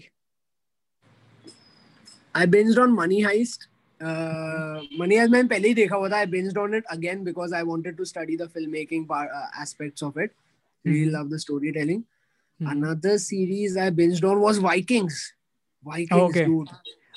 [2.43, 3.69] i binged on money heist
[4.01, 7.53] uh, Money Heist मैंने पहले ही देखा हुआ था I binged on it again because
[7.53, 10.33] I wanted to study the filmmaking uh, aspects of it.
[10.85, 11.15] Really mm-hmm.
[11.15, 12.05] love the storytelling.
[12.61, 12.71] Mm-hmm.
[12.73, 15.33] Another series I binged on was Vikings.
[15.83, 16.45] Vikings okay.
[16.45, 16.71] dude.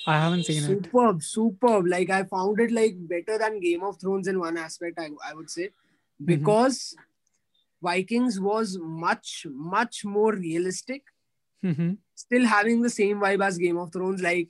[0.07, 1.23] I haven't seen superb, it.
[1.23, 1.87] Superb superb.
[1.87, 5.33] Like I found it like better than Game of Thrones in one aspect I, I
[5.33, 5.65] would say.
[5.65, 6.25] Mm-hmm.
[6.25, 7.87] Because mm-hmm.
[7.87, 11.03] Vikings was much much more realistic.
[11.63, 11.91] Mm-hmm.
[12.15, 14.49] still having the same vibe as Game of Thrones like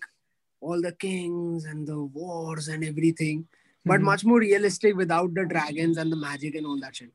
[0.61, 3.47] all the kings and the wars and everything,
[3.85, 4.05] but Mhm.
[4.11, 7.13] much more realistic without the dragons and the magic and all that shit.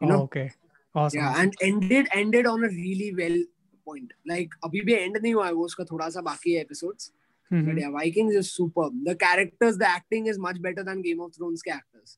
[0.00, 0.20] You know?
[0.20, 0.50] oh, okay
[0.94, 1.40] awesome yeah, awesome.
[1.42, 3.36] and ended ended on a really well
[3.88, 4.12] point.
[4.30, 7.10] Like अभी भी end नहीं हुआ है वो उसका थोड़ा सा बाकी है episodes.
[7.52, 7.68] Mhm.
[7.68, 8.96] But yeah, Vikings is superb.
[9.06, 12.16] The characters, the acting is much better than Game of Thrones के actors.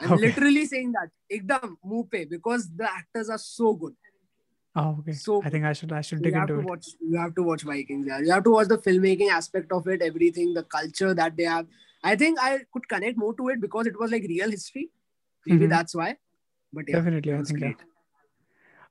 [0.00, 0.22] I'm Okay.
[0.24, 3.94] literally saying that एकदम मुंह पे because the actors are so good.
[4.81, 7.35] oh okay So I think I should I should dig into it watch you have
[7.35, 10.63] to watch vikings yeah you have to watch the filmmaking aspect of it everything the
[10.77, 11.65] culture that they have
[12.11, 14.89] i think i could connect more to it because it was like real history
[15.45, 15.69] maybe Mhm.
[15.75, 16.09] that's why
[16.79, 17.71] but yeah Definitely, I think, yeah.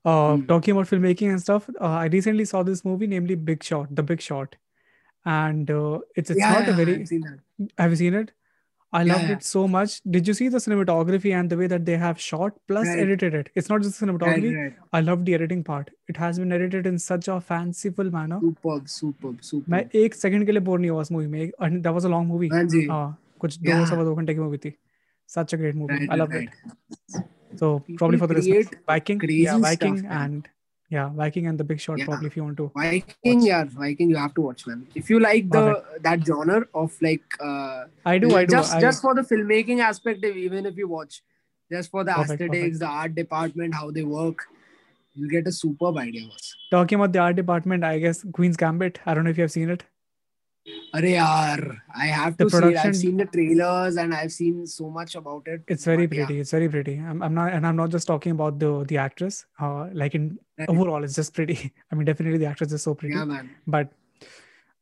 [0.04, 0.46] Uh, Hmm.
[0.46, 4.02] Talking about filmmaking and stuff, uh, I recently saw this movie, namely Big Shot, The
[4.02, 4.56] Big Shot,
[5.24, 6.94] and uh, it's it's yeah, not a very.
[7.00, 7.72] I've seen that.
[7.78, 8.32] Have you seen it?
[8.97, 9.35] I Yeah, loved yeah.
[9.35, 9.93] it so much.
[10.15, 12.99] Did you see the cinematography and the way that they have shot plus Right.
[13.03, 13.47] edited it?
[13.61, 14.51] It's not just the Right, cinematography.
[14.57, 14.75] right.
[14.99, 15.89] I love the editing part.
[16.13, 18.39] It has been edited in such a fanciful manner.
[18.43, 19.39] Superb, superb,
[19.69, 19.95] मैं superb.
[20.03, 22.27] एक second के लिए bore नहीं हुआ उस movie में and that was a long
[22.33, 22.49] movie.
[22.53, 22.85] हाँ जी.
[22.91, 23.03] हाँ
[23.45, 23.85] कुछ दो Yeah.
[23.89, 24.73] सवा दो घंटे की मूवी थी.
[25.37, 25.97] Such a great movie.
[25.99, 26.49] Right, I loved right.
[26.53, 27.25] it.
[27.63, 30.05] So probably People for the listeners, create Viking, crazy
[30.90, 32.04] yeah, Viking and yeah, Viking and the Big Short Yeah.
[32.06, 32.70] probably if you want to.
[32.74, 34.10] Viking, yeah, Viking.
[34.10, 34.86] You have to watch, man.
[34.94, 38.52] If you like the that genre of like, uh, I do, I do.
[38.52, 41.22] just I, just for the filmmaking aspect, if- even if you watch,
[41.70, 44.46] just for the Perfect, aesthetics, the art department, how they work,
[45.14, 46.28] you get a superb idea.
[46.70, 49.00] talking about the art department, I guess Queen's Gambit.
[49.06, 49.84] I don't know if you have seen it.
[50.94, 52.76] Arey yaar, I have The to see it.
[52.84, 55.62] I've seen the trailers and I've seen so much about it.
[55.68, 56.40] It's very But yeah, pretty.
[56.40, 56.94] It's very pretty.
[56.98, 59.44] I'm, I'm not, and I'm not just talking about the the actress.
[59.60, 60.68] Uh, like in right.
[60.68, 61.72] overall, it's just pretty.
[61.92, 63.50] I mean, definitely the actress is so pretty, yeah, man.
[63.66, 63.92] but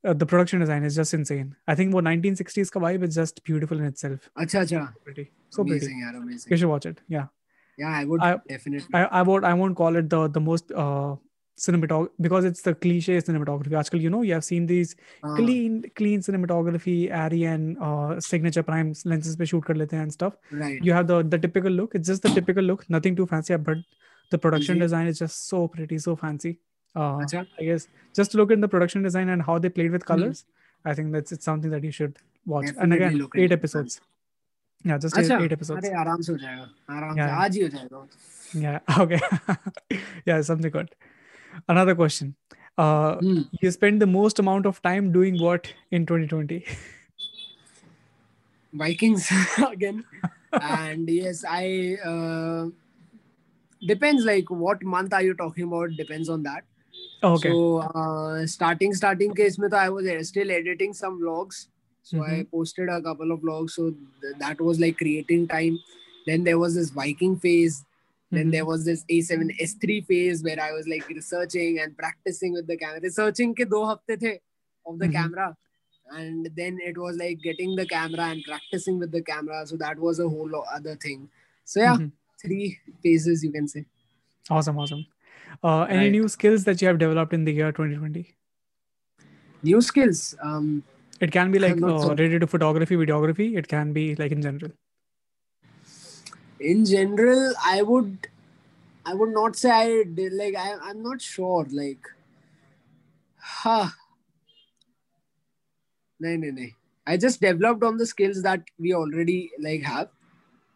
[0.05, 1.55] uh, the production design is just insane.
[1.67, 4.31] I think what 1960s ka vibe is just beautiful in itself.
[4.39, 4.83] Acha, acha.
[5.05, 5.87] Pretty, so pretty.
[6.03, 6.51] yaar, amazing.
[6.51, 7.01] You should watch it.
[7.09, 7.27] Yeah,
[7.79, 8.89] Yeah, I would I- definitely.
[8.95, 11.17] I, I won't I won't call it the the most uh
[11.58, 13.74] cinematography because it's the cliche cinematography.
[13.80, 18.64] Actually, you know, you have seen these Uh, clean clean cinematography, Arri and uh, signature
[18.70, 20.38] prime lenses पे shoot कर लेते हैं and stuff.
[20.64, 20.84] right.
[20.90, 21.94] You have the the typical look.
[22.00, 23.84] It's just the typical look, nothing too fancy, but
[24.36, 24.86] the production Mhm.
[24.88, 26.54] design is just so pretty, so fancy.
[26.96, 27.44] Uh, Acha.
[27.60, 27.88] I guess
[28.22, 30.12] just look at the production design and how they played with Mhm.
[30.14, 30.44] colors.
[30.92, 32.18] I think that's it's something that you should
[32.56, 32.68] watch.
[32.70, 34.00] and Definitely again, look eight into it, episodes.
[34.90, 35.86] Yeah, just eight, अच्छा eight episodes.
[35.86, 36.68] अरे आराम से हो जाएगा
[36.98, 37.44] आराम Yeah, से yeah.
[37.46, 38.08] आज ही हो जाएगा
[38.62, 38.80] Yeah.
[39.04, 39.20] Okay.
[40.30, 40.90] yeah, something good.
[41.69, 42.37] Another question.
[42.79, 43.43] Uh, Hmm.
[43.61, 46.65] you spend the most amount of time doing what in 2020?
[48.73, 49.31] Vikings
[49.71, 50.05] again
[50.61, 52.69] and yes I uh,
[53.85, 56.65] depends like what month are you talking about depends on that
[57.23, 57.51] okay.
[57.53, 61.67] so uh, starting starting case mein I was still editing some vlogs
[62.03, 62.47] so I Mhm.
[62.51, 65.79] posted a couple of vlogs so th- that was like creating time
[66.27, 67.85] then there was this Viking phase
[68.37, 72.67] then there was this A7 S3 phase where I was like researching and practicing with
[72.67, 73.01] the camera.
[73.01, 74.39] Researching ke do hafte the
[74.87, 75.13] of the Mhm.
[75.19, 75.57] camera.
[76.19, 79.67] And then it was like getting the camera and practicing with the camera.
[79.67, 81.29] So that was a whole other thing.
[81.65, 82.13] So yeah, Mhm.
[82.43, 83.85] three phases you can say.
[84.51, 85.05] Awesome, awesome.
[85.65, 86.13] Uh, any Right.
[86.13, 88.25] new skills that you have developed in the year 2020?
[89.63, 90.35] New skills.
[90.43, 90.85] Um
[91.27, 93.57] It can be like uh, so- related to photography, videography.
[93.63, 94.73] It can be like in general.
[96.61, 98.29] In general, I would
[99.05, 101.67] I would not say I did like I, I'm not sure.
[101.71, 102.09] Like
[103.39, 103.89] huh.
[106.19, 106.67] No, no, no.
[107.07, 110.09] I just developed on the skills that we already like have.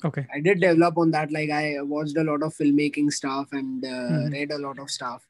[0.04, 0.26] Okay.
[0.32, 1.32] I did develop on that.
[1.32, 4.32] Like I watched a lot of filmmaking stuff and uh, Mhm.
[4.32, 5.26] read a lot of stuff.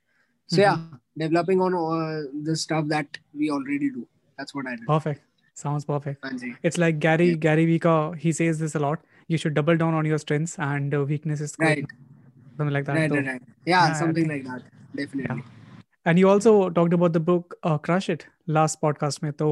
[0.47, 0.79] So yeah,
[1.17, 4.07] developing on uh, the stuff that we already do.
[4.37, 4.87] That's what I did.
[4.87, 5.23] Perfect.
[5.55, 6.23] Sounds perfect.
[6.23, 6.57] Anji.
[6.63, 7.37] It's like Gary Yeah.
[7.37, 8.17] Gary Vika.
[8.17, 9.01] He says this a lot
[9.31, 11.85] you should double down on your strengths and uh, weaknesses right.
[12.57, 13.43] something like that right, so, right, right.
[13.73, 14.63] yeah and, something like that
[15.01, 15.83] definitely yeah.
[16.05, 18.27] and you also talked about the book uh, crush it
[18.59, 19.51] last podcast mein so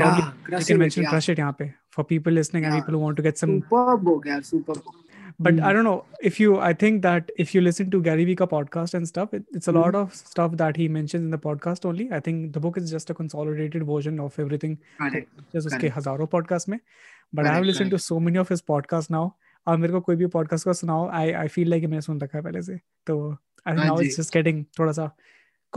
[0.00, 1.12] yeah, you can mention yeah.
[1.14, 1.68] crush it yahan pe
[1.98, 2.72] for people listening yeah.
[2.72, 5.07] and people who want to get some superb book yeah superb book
[5.45, 5.63] But Mm.
[5.67, 6.57] I don't know if you.
[6.65, 9.73] I think that if you listen to Gary Vika podcast and stuff, it, it's a
[9.77, 10.01] lot Mhm.
[10.01, 12.05] of stuff that he mentions in the podcast only.
[12.17, 15.41] I think the book is just a consolidated version of everything Correct.
[15.55, 15.97] just उसके Correct.
[15.97, 19.23] हजारों podcast में but I have Correct, listened to so many of his podcasts now
[19.67, 22.37] और मेरे को कोई भी podcast का सुनाओ I I feel like मैंने सुन रखा
[22.37, 24.07] है पहले से तो I think हाँ now ji.
[24.09, 25.11] it's just getting थोड़ा सा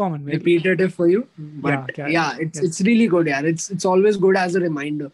[0.01, 0.57] common maybe.
[0.59, 1.21] Repetitive for you,
[1.67, 2.65] but yeah, yeah, it's yes.
[2.71, 3.31] it's really good.
[3.33, 5.11] Yeah, it's it's always good as a reminder.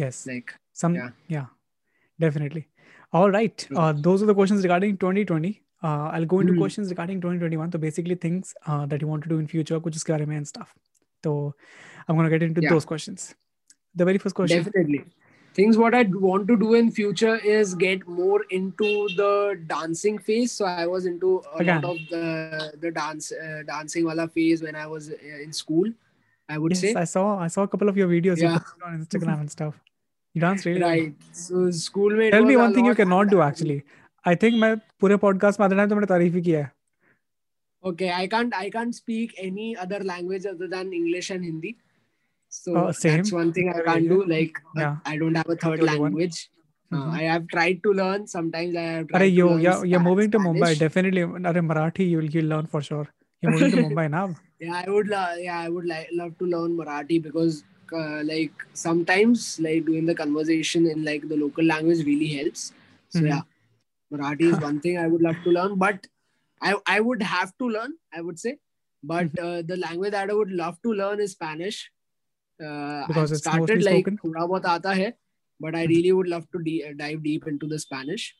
[0.00, 1.12] yes Like some yeah.
[1.36, 1.46] yeah,
[2.24, 2.64] definitely
[3.13, 3.67] All right.
[3.75, 4.01] Uh, hmm.
[4.01, 5.61] those are the questions regarding 2020.
[5.83, 6.61] Uh, I'll go into mm-hmm.
[6.61, 7.71] questions regarding 2021.
[7.71, 10.47] So basically things uh, that you want to do in future, which is career and
[10.47, 10.73] stuff.
[11.23, 11.53] So
[12.07, 12.69] I'm gonna get into yeah.
[12.69, 13.35] those questions.
[13.95, 14.63] The very first question.
[14.63, 15.05] Definitely.
[15.53, 20.51] Things what I want to do in future is get more into the dancing phase.
[20.51, 21.81] So I was into a Again.
[21.81, 25.91] lot of the the dance uh, dancing wala phase when I was uh, in school.
[26.49, 26.95] I would yes, say.
[26.95, 28.57] I saw I saw a couple of your videos yeah.
[28.85, 29.79] on Instagram and stuff.
[30.35, 30.89] You dance really well.
[30.89, 31.15] right.
[31.31, 33.83] So school में Tell me one thing you cannot do actually.
[34.31, 36.71] I think मैं पूरे podcast में आधे time तो मैंने तारीफ़ ही किया है.
[37.83, 41.75] Okay, I can't I can't speak any other language other than English and Hindi.
[42.57, 43.17] So Uh, same.
[43.17, 44.19] that's one thing I can't do.
[44.33, 44.95] Like uh, Yeah.
[45.13, 46.37] I don't have a third language.
[46.91, 47.11] Uh, Mhm.
[47.19, 48.25] I have tried to learn.
[48.33, 50.81] Sometimes I have tried to yo you're Spa- moving to Mumbai Spanish.
[50.85, 53.05] definitely अरे Marathi you'll you'll learn for sure.
[53.41, 54.25] You're moving to Mumbai now.
[54.65, 55.09] Yeah, I would.
[55.13, 57.57] lo- yeah, I would like love to learn Marathi because,
[57.92, 62.72] uh, like, sometimes like doing the conversation in like the local language really helps.
[63.10, 63.28] So Mhm.
[63.28, 63.42] yeah,
[64.12, 66.06] Marathi is one thing I would love to learn, but
[66.62, 67.94] I I would have to learn.
[68.12, 68.58] I would say,
[69.02, 69.46] but Mm-hmm.
[69.46, 71.80] uh, the language that I would love to learn is Spanish.
[72.60, 74.18] Uh, Because I've it's mostly started like spoken?
[74.24, 75.12] थोड़ा बहुत आता है,
[75.60, 78.34] but I really would love to de- dive deep into the Spanish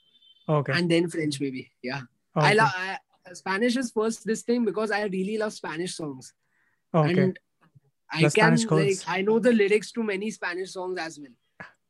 [0.49, 0.73] Okay.
[0.73, 1.71] and then French, maybe.
[1.83, 2.03] Yeah,
[2.37, 2.49] okay.
[2.49, 2.73] I love
[3.43, 6.33] Spanish is first this thing because I really love Spanish songs,
[6.95, 7.11] Okay.
[7.23, 7.39] and
[8.14, 8.98] I can like.
[9.08, 11.32] I know the lyrics to many Spanish songs as well.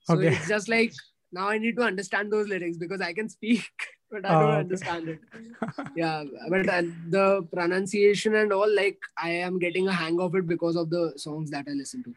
[0.03, 0.27] So Okay.
[0.27, 0.93] it's just like
[1.31, 3.65] now I need to understand those lyrics because I can speak,
[4.11, 4.59] but I Oh, don't okay.
[4.59, 5.19] understand it.
[5.95, 10.47] Yeah, but uh, the pronunciation and all, like I am getting a hang of it
[10.47, 12.15] because of the songs that I listen to,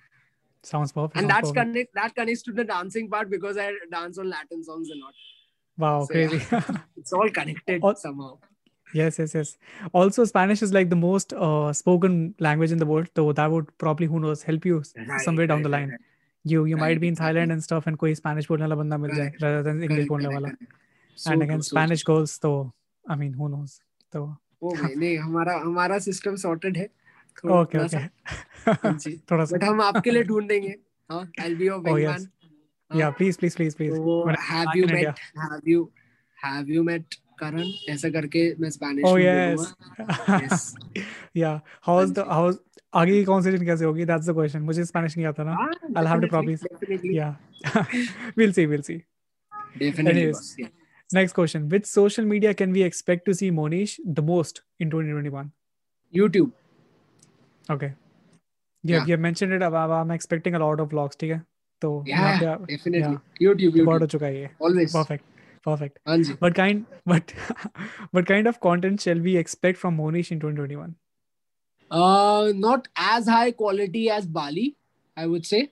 [0.62, 1.18] Sounds perfect.
[1.18, 1.72] and that's perfect.
[1.72, 5.14] connect that connects to the dancing part because I dance on Latin songs a lot.
[5.76, 6.28] Wow, So, yeah.
[6.28, 6.46] crazy.
[6.96, 8.38] It's all connected Al- somehow.
[8.93, 9.57] yes, yes, yes.
[9.93, 13.09] Also, Spanish is like the most uh, spoken language in the world.
[13.15, 15.79] So that would probably, who knows, help you s- Right, somewhere down right, the right,
[15.79, 15.89] line.
[15.91, 16.07] right.
[16.43, 17.41] You you might Right, be in exactly.
[17.41, 19.43] Thailand and stuff, and कोई Spanish बोलने वाला बंदा मिल जाए Correct.
[19.43, 20.47] rather than English Correct, बोलने correct, वाला.
[20.47, 20.79] correct.
[21.15, 22.13] So And true, again, so Spanish true.
[22.13, 22.31] goes.
[22.45, 22.53] So
[23.15, 23.75] I mean, who knows?
[24.13, 24.23] So
[24.63, 28.09] ओ भाई नहीं हमारा हमारा सिस्टम सॉर्टेड है okay, थोड़ा सा okay.
[28.83, 29.55] हाँ जी थोड़ा सा.
[29.55, 30.75] बट हम आपके लिए ढूंढ देंगे
[31.11, 31.95] हाँ आई be your Oh yes.
[31.95, 32.27] Wingman
[32.99, 33.91] Yeah, please, please, please, please.
[33.95, 35.11] तो When have back you in India.
[35.13, 35.83] Met have you
[36.45, 40.70] have you met karan ऐसा करके मैं Spanish oh, yes.
[41.34, 41.58] yeah
[41.88, 42.46] how is the how
[42.94, 45.56] आगे की conversation कैसे होगी that's the question मुझे Spanish नहीं आता ना
[45.98, 46.62] आई हैव टू प्रॉमिस
[47.14, 47.28] या
[48.38, 48.94] will see will see
[49.78, 50.64] definitely
[51.10, 55.50] next question which social media can we expect to see Monish the most in 2021
[56.12, 56.50] YouTube
[57.74, 57.92] okay
[58.84, 59.06] yeah, yeah.
[59.06, 61.42] you mentioned it अब I'm expecting a lot of vlogs ठीक है
[61.82, 64.00] तो yeah, definitely yeah, YouTube, YouTube.
[64.00, 65.35] हो चुका है ये always perfect
[65.68, 66.36] perfect Anji.
[66.44, 67.32] what kind what
[68.18, 70.94] what kind of content shall we expect from monish in 2021
[71.90, 74.68] uh not as high quality as bali
[75.16, 75.70] i would say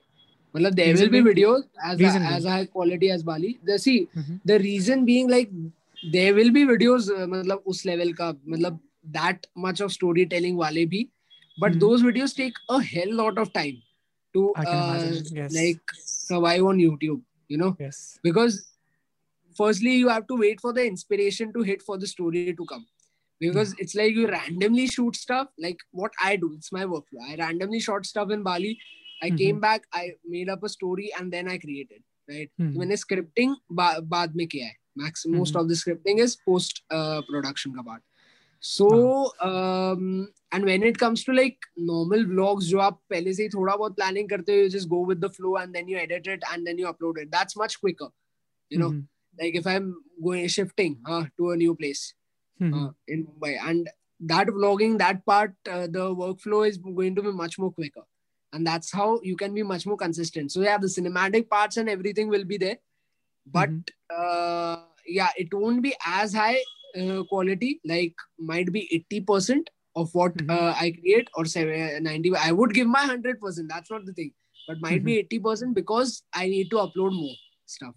[0.55, 1.21] well, there Reasonably.
[1.21, 4.35] will be videos as, a, as high quality as bali the see mm-hmm.
[4.45, 5.49] the reason being like
[6.11, 8.79] there will be videos uh, matlab, us level ka matlab,
[9.11, 11.09] that much of storytelling wale bhi
[11.57, 11.79] but mm-hmm.
[11.79, 13.81] those videos take a hell lot of time
[14.33, 15.53] to uh, yes.
[15.57, 18.74] like survive on youtube you know yes because
[19.56, 22.86] firstly you have to wait for the inspiration to hit for the story to come
[23.40, 27.36] because it's like you randomly shoot stuff like what i do it's my workflow i
[27.36, 28.72] randomly shot stuff in bali
[29.22, 29.38] i Mhm.
[29.38, 30.04] came back i
[30.36, 32.02] made up a story and then i created
[32.34, 32.72] right Mhm.
[32.74, 35.60] तो मैंने scripting ba- बाद में किया है max most Mhm.
[35.62, 38.02] of the scripting is post uh, production का part
[38.68, 38.86] so
[39.48, 40.08] um,
[40.52, 43.96] and when it comes to like normal vlogs जो आप पहले से ही थोड़ा बहुत
[44.00, 46.66] planning करते हो you just go with the flow and then you edit it and
[46.66, 48.10] then you upload it that's much quicker
[48.70, 49.06] you know Mhm.
[49.39, 49.87] like if i'm
[50.23, 52.13] going shifting uh, to a new place
[52.61, 52.73] Mhm.
[52.75, 53.57] uh, in Mumbai.
[53.69, 53.89] And
[54.31, 58.03] that vlogging that part uh, the workflow is going to be much more quicker.
[58.53, 60.51] And that's how you can be much more consistent.
[60.53, 62.77] So yeah the cinematic parts and everything will be there.
[63.57, 63.89] But Mhm.
[64.19, 64.77] uh,
[65.17, 66.59] yeah it won't be as high
[66.99, 68.15] uh, quality like
[68.53, 69.69] might be 80%
[70.03, 70.49] of what Mhm.
[70.55, 74.13] uh, i create or say, uh, 90 i would give my 100% that's not the
[74.13, 74.33] thing.
[74.67, 77.95] But might be 80% because i need to upload more stuff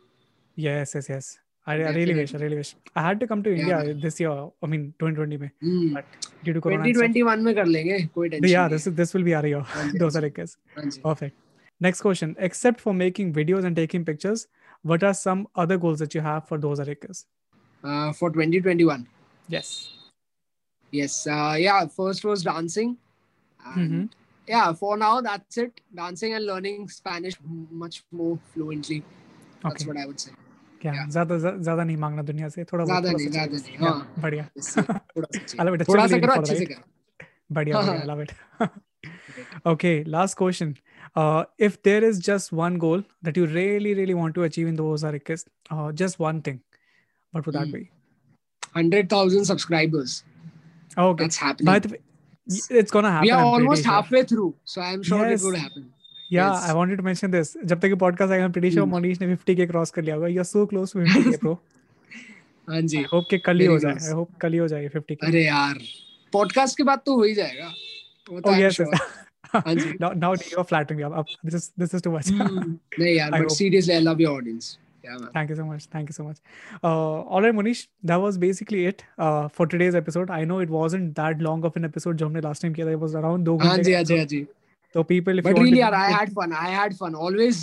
[0.57, 1.39] yes, yes, yes.
[1.67, 2.35] I, I really wish.
[2.35, 2.75] I really wish.
[2.97, 3.83] I had to come to Yeah.
[3.85, 4.31] India this year.
[4.31, 5.51] I mean, 2020 में.
[5.61, 5.95] hmm.
[5.95, 6.05] But
[6.45, 7.11] due to Corona and stuff.
[7.13, 9.85] 2021 में कर लेंगे कोई tension yeah this is this will be our year हाँ
[9.93, 11.03] जी, those हाँ are ji, like us हाँ जी.
[11.03, 11.37] perfect
[11.81, 14.47] next question except for making videos and taking pictures
[14.83, 17.25] what are some other goals that you have for those Arikas?
[17.85, 19.07] Uh, for 2021
[19.49, 19.71] yes
[20.93, 22.97] yes uh, yeah first was dancing
[23.75, 24.09] and Mhm.
[24.53, 27.37] yeah for now that's it dancing and learning spanish
[27.83, 28.99] much more fluently
[29.63, 30.33] that's okay what i would say
[30.85, 31.11] क्या Yeah.
[31.17, 33.79] ज्यादा ज्यादा नहीं मांगना दुनिया से थोड़ा बहुत ज्यादा थोड़ा नहीं सा ज्यादा चाहिए नहीं
[33.79, 35.83] बस। हाँ Yeah, बढ़िया इससे थोड़ा सा चाहिए। I love it.
[35.83, 36.75] That's थोड़ा what सा we're करो aiming for, अच्छे से right?
[36.75, 38.07] करो बढ़िया हाँ, बढ़िया I हाँ.
[38.07, 38.33] love it
[39.75, 40.75] okay last question
[41.17, 44.77] uh, if there is just one goal that you really really want to achieve in
[44.83, 46.61] those Arikas, uh, just one thing
[47.33, 47.73] what would that Hmm.
[47.73, 47.91] be
[48.75, 50.23] 100000 subscribers
[50.99, 53.85] okay that's happening by the way y- it's gonna happen we are I'm pretty almost
[53.85, 53.93] sure.
[53.93, 55.41] halfway through so i'm sure Yes.
[55.43, 55.91] it will happen
[56.35, 56.63] Yeah, Yes.
[56.71, 57.49] I wanted to mention this.
[57.71, 58.93] जब तक ये podcast आएगा, I'm pretty sure Hmm.
[58.97, 60.29] Monish ने 50k cross कर लिया होगा.
[60.35, 61.53] You're so close to 50k, bro.
[62.69, 63.93] हाँ जी I hope कि कल ही Very हो जाए.
[63.99, 64.07] close.
[64.13, 65.17] I hope कल ही हो जाए 50k.
[65.29, 65.83] अरे यार
[66.33, 67.69] पॉडकास्ट के बाद तो हो ही जाएगा
[68.31, 68.51] वो तो
[69.55, 69.93] Oh I'm yes, sure.
[69.93, 69.97] yes.
[69.97, 71.05] हाँ जी now, now you're flattering me.
[71.05, 71.29] Up, up.
[71.45, 72.29] This is this is too much.
[72.31, 72.79] Hmm.
[73.01, 73.51] नहीं यार I but hope.
[73.59, 74.71] seriously I love your audience
[75.05, 75.31] Yeah, man.
[75.35, 75.85] Thank you so much.
[75.93, 76.37] Thank you so much.
[76.89, 76.89] Uh,
[77.37, 77.79] all right, Monish,
[78.11, 80.31] that was basically it uh, for today's episode.
[80.37, 82.93] I know it wasn't that long of an episode जो हमने last time किया था.
[82.99, 84.29] It was around दो हाँ घंटे जी का हाँ जी हाँ episode.
[84.35, 84.47] Ji
[84.97, 87.15] So people, if but you want really to yaar, I had fun I had fun
[87.27, 87.63] always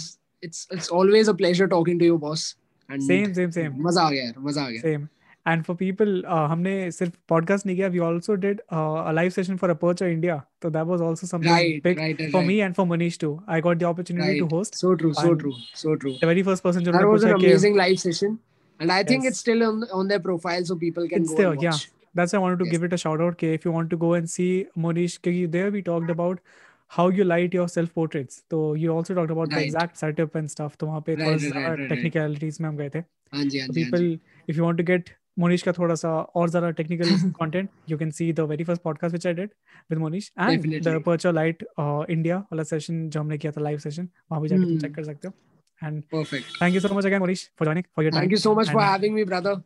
[0.49, 2.43] it's it's always a pleasure talking to you boss
[2.89, 5.07] and same, same, same, मजा आ गया यार मजा आ गया same.
[5.48, 9.70] And for people हमने सिर्फ़ podcast नहीं किया we also did a live session for
[9.70, 13.60] Aperture India तो that was also something big for me and for Manish too I
[13.68, 16.84] got the opportunity to host so true so true so true the very first person
[16.84, 18.38] जिन्होंने पूछा कि amazing live session
[18.80, 19.32] and i think yes.
[19.32, 21.76] it's still on, on their profile so people can it's go there, yeah
[22.14, 22.72] that's why i wanted to yes.
[22.72, 25.70] give it a shout out if you want to go and see monish because there
[25.70, 26.40] we talked about
[26.88, 29.58] how you light your self portraits so you also talked about right.
[29.58, 32.66] the exact setup and stuff so wahan pe right, right, right, technicalities right.
[32.66, 33.04] mein hum gaye the
[33.36, 36.10] haan ji, haan ji, people haan if you want to get Monish का थोड़ा सा
[36.10, 39.50] और ज़्यादा technical content you can see the very first podcast which I did
[39.90, 44.08] with Monish and the Aperture light India वाला session जो हमने किया था लाइव सेशन
[44.30, 47.50] वहाँ भी जाकर चेक कर सकते हो and perfect thank you so much again Monish
[47.58, 49.62] for joining for your time thank you so much for having me brother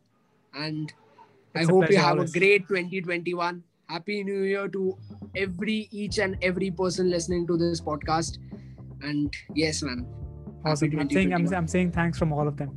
[0.53, 0.91] and
[1.55, 3.61] I hope you have a great 2021
[3.91, 4.97] happy new year to
[5.37, 8.41] every each and every person listening to this podcast
[9.03, 10.07] and yes man
[10.61, 10.99] Awesome.
[10.99, 12.71] I'm saying, I'm, I'm saying thanks from all of them.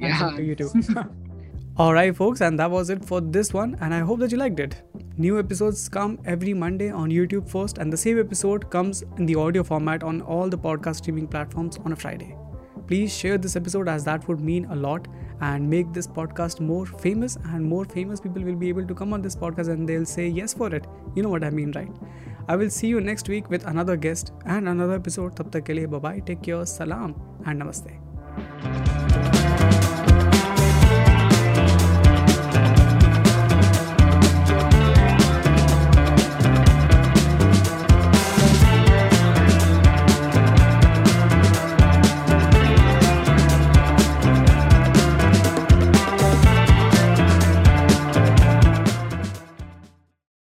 [0.00, 0.28] Yeah.
[0.28, 0.70] And to you too.
[1.80, 3.74] Alright, folks, and that was it for this one.
[3.80, 4.82] And I hope that you liked it.
[5.16, 9.34] New episodes come every Monday on YouTube first, and the same episode comes in the
[9.34, 12.36] audio format on all the podcast streaming platforms on a Friday.
[12.86, 15.08] Please share this episode as that would mean a lot
[15.40, 17.38] and make this podcast more famous.
[17.46, 20.28] And more famous people will be able to come on this podcast and they'll say
[20.28, 20.86] yes for it.
[21.14, 21.96] You know what I mean, right?
[22.46, 25.34] I will see you next week with another guest and another episode.
[25.34, 27.14] Tab tak ke liye, bye bye, take care, salam,
[27.46, 28.89] and namaste.